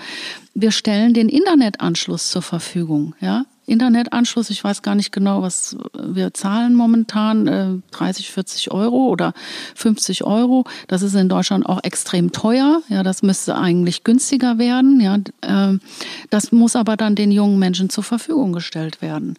Wir 0.54 0.72
stellen 0.72 1.14
den 1.14 1.30
Internetanschluss 1.30 2.30
zur 2.30 2.42
Verfügung, 2.42 3.16
ja. 3.22 3.46
Internetanschluss, 3.68 4.50
ich 4.50 4.64
weiß 4.64 4.82
gar 4.82 4.96
nicht 4.96 5.12
genau, 5.12 5.42
was 5.42 5.76
wir 5.98 6.34
zahlen 6.34 6.76
momentan, 6.76 7.48
äh, 7.48 7.68
30, 7.92 8.32
40 8.32 8.72
Euro 8.72 9.08
oder 9.08 9.34
50 9.76 10.24
Euro. 10.24 10.66
Das 10.88 11.02
ist 11.02 11.16
in 11.16 11.28
Deutschland 11.30 11.66
auch 11.66 11.84
extrem 11.84 12.32
teuer. 12.32 12.82
Ja, 12.90 13.04
das 13.04 13.24
müsste 13.24 13.56
eigentlich 13.56 14.04
günstiger 14.04 14.58
werden. 14.58 15.00
Ja, 15.00 15.18
äh, 15.42 15.78
das 16.30 16.52
muss 16.52 16.76
aber 16.76 16.98
dann 16.98 17.16
den 17.16 17.32
jungen 17.32 17.58
Menschen 17.58 17.90
zur 17.90 18.04
Verfügung 18.04 18.54
gestellt 18.54 19.02
werden. 19.02 19.36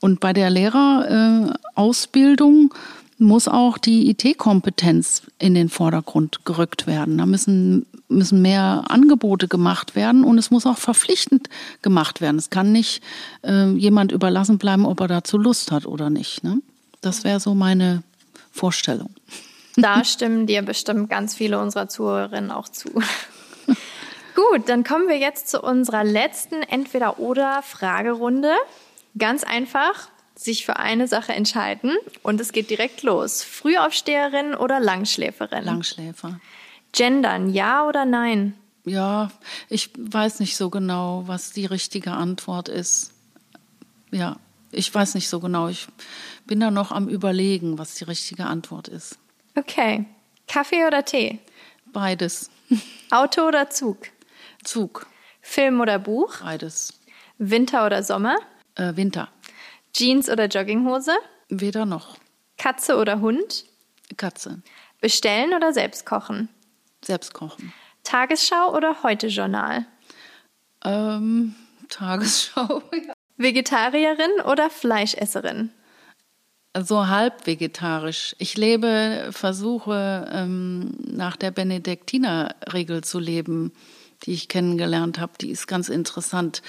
Und 0.00 0.20
bei 0.20 0.32
der 0.32 0.48
Lehrerausbildung 0.50 2.72
muss 3.18 3.48
auch 3.48 3.78
die 3.78 4.10
IT-Kompetenz 4.10 5.22
in 5.38 5.54
den 5.54 5.68
Vordergrund 5.68 6.44
gerückt 6.44 6.86
werden. 6.86 7.18
Da 7.18 7.26
müssen, 7.26 7.86
müssen 8.08 8.42
mehr 8.42 8.84
Angebote 8.88 9.48
gemacht 9.48 9.94
werden 9.94 10.24
und 10.24 10.38
es 10.38 10.50
muss 10.50 10.66
auch 10.66 10.78
verpflichtend 10.78 11.48
gemacht 11.82 12.20
werden. 12.20 12.36
Es 12.36 12.50
kann 12.50 12.72
nicht 12.72 13.02
äh, 13.42 13.70
jemand 13.70 14.12
überlassen 14.12 14.58
bleiben, 14.58 14.84
ob 14.84 15.00
er 15.00 15.08
dazu 15.08 15.38
Lust 15.38 15.72
hat 15.72 15.86
oder 15.86 16.10
nicht. 16.10 16.44
Ne? 16.44 16.58
Das 17.00 17.24
wäre 17.24 17.40
so 17.40 17.54
meine 17.54 18.02
Vorstellung. 18.52 19.10
Da 19.78 20.04
stimmen 20.04 20.46
dir 20.46 20.62
bestimmt 20.62 21.10
ganz 21.10 21.34
viele 21.34 21.60
unserer 21.60 21.86
Zuhörerinnen 21.86 22.50
auch 22.50 22.70
zu. 22.70 22.88
Gut, 24.34 24.70
dann 24.70 24.84
kommen 24.84 25.06
wir 25.06 25.18
jetzt 25.18 25.48
zu 25.50 25.60
unserer 25.60 26.02
letzten 26.02 26.62
Entweder-Oder-Fragerunde. 26.62 28.54
Ganz 29.18 29.44
einfach, 29.44 30.08
sich 30.36 30.66
für 30.66 30.76
eine 30.76 31.08
Sache 31.08 31.32
entscheiden 31.32 31.96
und 32.22 32.40
es 32.40 32.52
geht 32.52 32.70
direkt 32.70 33.02
los. 33.02 33.42
Frühaufsteherin 33.42 34.54
oder 34.54 34.80
Langschläferin? 34.80 35.64
Langschläfer. 35.64 36.40
Gendern, 36.92 37.52
ja 37.52 37.86
oder 37.86 38.04
nein? 38.04 38.54
Ja, 38.84 39.30
ich 39.68 39.90
weiß 39.98 40.40
nicht 40.40 40.56
so 40.56 40.70
genau, 40.70 41.24
was 41.26 41.52
die 41.52 41.66
richtige 41.66 42.12
Antwort 42.12 42.68
ist. 42.68 43.12
Ja, 44.12 44.36
ich 44.70 44.94
weiß 44.94 45.14
nicht 45.14 45.28
so 45.28 45.40
genau. 45.40 45.68
Ich 45.68 45.88
bin 46.46 46.60
da 46.60 46.70
noch 46.70 46.92
am 46.92 47.08
Überlegen, 47.08 47.78
was 47.78 47.94
die 47.94 48.04
richtige 48.04 48.46
Antwort 48.46 48.88
ist. 48.88 49.18
Okay. 49.56 50.04
Kaffee 50.46 50.86
oder 50.86 51.04
Tee? 51.04 51.40
Beides. 51.92 52.50
Auto 53.10 53.42
oder 53.48 53.70
Zug? 53.70 53.98
Zug. 54.62 55.06
Film 55.40 55.80
oder 55.80 55.98
Buch? 55.98 56.38
Beides. 56.40 56.94
Winter 57.38 57.86
oder 57.86 58.02
Sommer? 58.02 58.36
Äh, 58.76 58.94
Winter. 58.96 59.28
Jeans 59.96 60.28
oder 60.28 60.46
Jogginghose? 60.46 61.12
Weder 61.48 61.86
noch. 61.86 62.18
Katze 62.58 62.98
oder 62.98 63.20
Hund? 63.20 63.64
Katze. 64.18 64.60
Bestellen 65.00 65.54
oder 65.54 65.72
selbst 65.72 66.04
kochen? 66.04 66.50
Selbst 67.02 67.32
kochen. 67.32 67.72
Tagesschau 68.04 68.74
oder 68.76 69.02
Heute-Journal? 69.02 69.86
Ähm, 70.84 71.54
Tagesschau. 71.88 72.82
Vegetarierin 73.38 74.42
oder 74.44 74.68
Fleischesserin? 74.68 75.70
So 76.78 77.08
halb 77.08 77.46
vegetarisch. 77.46 78.36
Ich 78.38 78.58
lebe, 78.58 79.30
versuche 79.30 80.30
ähm, 80.30 80.94
nach 81.00 81.36
der 81.36 81.52
Benediktinerregel 81.52 83.02
zu 83.02 83.18
leben, 83.18 83.72
die 84.24 84.34
ich 84.34 84.48
kennengelernt 84.48 85.18
habe. 85.18 85.32
Die 85.40 85.50
ist 85.50 85.66
ganz 85.66 85.88
interessant. 85.88 86.60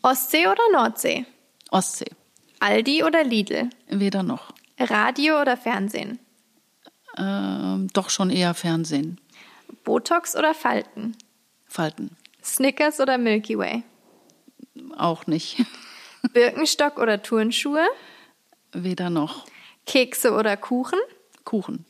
Ostsee 0.00 0.46
oder 0.46 0.62
Nordsee? 0.72 1.26
Ostsee. 1.70 2.10
Aldi 2.62 3.02
oder 3.02 3.24
Lidl? 3.24 3.70
Weder 3.88 4.22
noch. 4.22 4.52
Radio 4.78 5.40
oder 5.40 5.56
Fernsehen? 5.56 6.20
Ähm, 7.18 7.88
doch 7.92 8.08
schon 8.08 8.30
eher 8.30 8.54
Fernsehen. 8.54 9.20
Botox 9.82 10.36
oder 10.36 10.54
Falten? 10.54 11.16
Falten. 11.66 12.16
Snickers 12.42 13.00
oder 13.00 13.18
Milky 13.18 13.58
Way? 13.58 13.82
Auch 14.96 15.26
nicht. 15.26 15.64
Birkenstock 16.32 16.98
oder 16.98 17.20
Turnschuhe? 17.20 17.84
Weder 18.72 19.10
noch. 19.10 19.44
Kekse 19.86 20.32
oder 20.32 20.56
Kuchen? 20.56 21.00
Kuchen. 21.44 21.84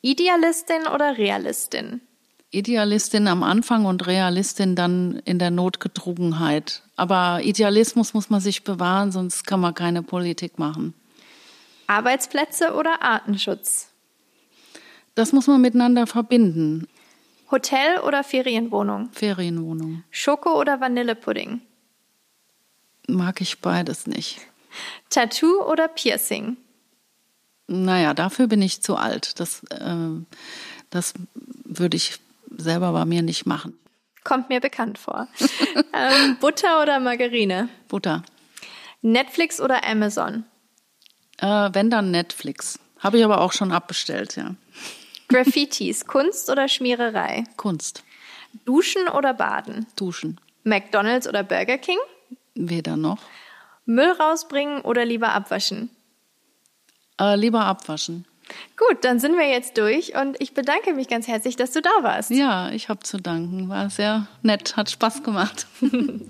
Idealistin 0.00 0.88
oder 0.92 1.16
Realistin? 1.16 2.00
Idealistin 2.50 3.28
am 3.28 3.44
Anfang 3.44 3.84
und 3.84 4.08
Realistin 4.08 4.74
dann 4.74 5.22
in 5.24 5.38
der 5.38 5.52
Notgedrungenheit. 5.52 6.82
Aber 6.98 7.42
Idealismus 7.44 8.12
muss 8.12 8.28
man 8.28 8.40
sich 8.40 8.64
bewahren, 8.64 9.12
sonst 9.12 9.46
kann 9.46 9.60
man 9.60 9.72
keine 9.72 10.02
Politik 10.02 10.58
machen. 10.58 10.94
Arbeitsplätze 11.86 12.74
oder 12.74 13.02
Artenschutz? 13.02 13.92
Das 15.14 15.32
muss 15.32 15.46
man 15.46 15.60
miteinander 15.60 16.08
verbinden. 16.08 16.88
Hotel 17.52 18.00
oder 18.00 18.24
Ferienwohnung? 18.24 19.10
Ferienwohnung. 19.12 20.02
Schoko 20.10 20.58
oder 20.58 20.80
Vanillepudding? 20.80 21.60
Mag 23.06 23.40
ich 23.40 23.60
beides 23.60 24.08
nicht. 24.08 24.40
Tattoo 25.08 25.62
oder 25.70 25.86
Piercing? 25.86 26.56
Naja, 27.68 28.12
dafür 28.12 28.48
bin 28.48 28.60
ich 28.60 28.82
zu 28.82 28.96
alt. 28.96 29.38
Das, 29.38 29.62
äh, 29.70 30.20
das 30.90 31.14
würde 31.64 31.96
ich 31.96 32.18
selber 32.56 32.90
bei 32.92 33.04
mir 33.04 33.22
nicht 33.22 33.46
machen. 33.46 33.78
Kommt 34.28 34.50
mir 34.50 34.60
bekannt 34.60 34.98
vor. 34.98 35.26
ähm, 35.94 36.36
Butter 36.38 36.82
oder 36.82 37.00
Margarine? 37.00 37.70
Butter. 37.88 38.22
Netflix 39.00 39.58
oder 39.58 39.86
Amazon? 39.86 40.44
Äh, 41.38 41.70
wenn 41.72 41.88
dann 41.88 42.10
Netflix. 42.10 42.78
Habe 42.98 43.16
ich 43.16 43.24
aber 43.24 43.40
auch 43.40 43.52
schon 43.52 43.72
abbestellt, 43.72 44.36
ja. 44.36 44.54
Graffitis, 45.28 46.04
Kunst 46.06 46.50
oder 46.50 46.68
Schmiererei? 46.68 47.44
Kunst. 47.56 48.04
Duschen 48.66 49.08
oder 49.08 49.32
Baden? 49.32 49.86
Duschen. 49.96 50.38
McDonald's 50.62 51.26
oder 51.26 51.42
Burger 51.42 51.78
King? 51.78 51.98
Weder 52.54 52.98
noch. 52.98 53.20
Müll 53.86 54.10
rausbringen 54.10 54.82
oder 54.82 55.06
lieber 55.06 55.32
abwaschen? 55.32 55.88
Äh, 57.18 57.36
lieber 57.36 57.64
abwaschen. 57.64 58.26
Gut, 58.76 59.04
dann 59.04 59.18
sind 59.18 59.36
wir 59.36 59.48
jetzt 59.48 59.76
durch 59.78 60.14
und 60.16 60.36
ich 60.40 60.54
bedanke 60.54 60.94
mich 60.94 61.08
ganz 61.08 61.28
herzlich, 61.28 61.56
dass 61.56 61.72
du 61.72 61.82
da 61.82 61.90
warst. 62.02 62.30
Ja, 62.30 62.70
ich 62.70 62.88
habe 62.88 63.00
zu 63.00 63.18
danken. 63.18 63.68
War 63.68 63.90
sehr 63.90 64.26
nett, 64.42 64.76
hat 64.76 64.90
Spaß 64.90 65.22
gemacht. 65.22 65.66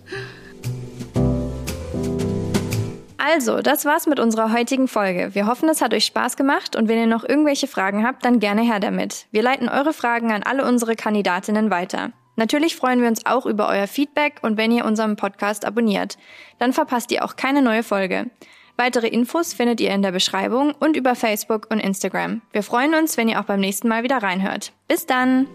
Also, 3.30 3.60
das 3.60 3.84
war's 3.84 4.06
mit 4.06 4.20
unserer 4.20 4.52
heutigen 4.52 4.88
Folge. 4.88 5.34
Wir 5.34 5.46
hoffen, 5.46 5.68
es 5.68 5.82
hat 5.82 5.92
euch 5.92 6.06
Spaß 6.06 6.36
gemacht 6.36 6.76
und 6.76 6.88
wenn 6.88 6.98
ihr 6.98 7.06
noch 7.06 7.28
irgendwelche 7.28 7.66
Fragen 7.66 8.06
habt, 8.06 8.24
dann 8.24 8.38
gerne 8.38 8.62
her 8.62 8.78
damit. 8.80 9.26
Wir 9.32 9.42
leiten 9.42 9.68
eure 9.68 9.92
Fragen 9.92 10.32
an 10.32 10.44
alle 10.44 10.64
unsere 10.64 10.94
Kandidatinnen 10.94 11.68
weiter. 11.68 12.12
Natürlich 12.36 12.76
freuen 12.76 13.02
wir 13.02 13.08
uns 13.08 13.26
auch 13.26 13.44
über 13.44 13.68
euer 13.68 13.88
Feedback 13.88 14.36
und 14.42 14.56
wenn 14.56 14.70
ihr 14.70 14.84
unseren 14.84 15.16
Podcast 15.16 15.64
abonniert. 15.64 16.16
Dann 16.60 16.72
verpasst 16.72 17.10
ihr 17.10 17.24
auch 17.24 17.34
keine 17.34 17.60
neue 17.60 17.82
Folge. 17.82 18.30
Weitere 18.78 19.08
Infos 19.08 19.54
findet 19.54 19.80
ihr 19.80 19.90
in 19.90 20.02
der 20.02 20.12
Beschreibung 20.12 20.72
und 20.78 20.96
über 20.96 21.16
Facebook 21.16 21.66
und 21.68 21.80
Instagram. 21.80 22.42
Wir 22.52 22.62
freuen 22.62 22.94
uns, 22.94 23.16
wenn 23.16 23.28
ihr 23.28 23.40
auch 23.40 23.44
beim 23.44 23.58
nächsten 23.58 23.88
Mal 23.88 24.04
wieder 24.04 24.22
reinhört. 24.22 24.72
Bis 24.86 25.04
dann! 25.04 25.48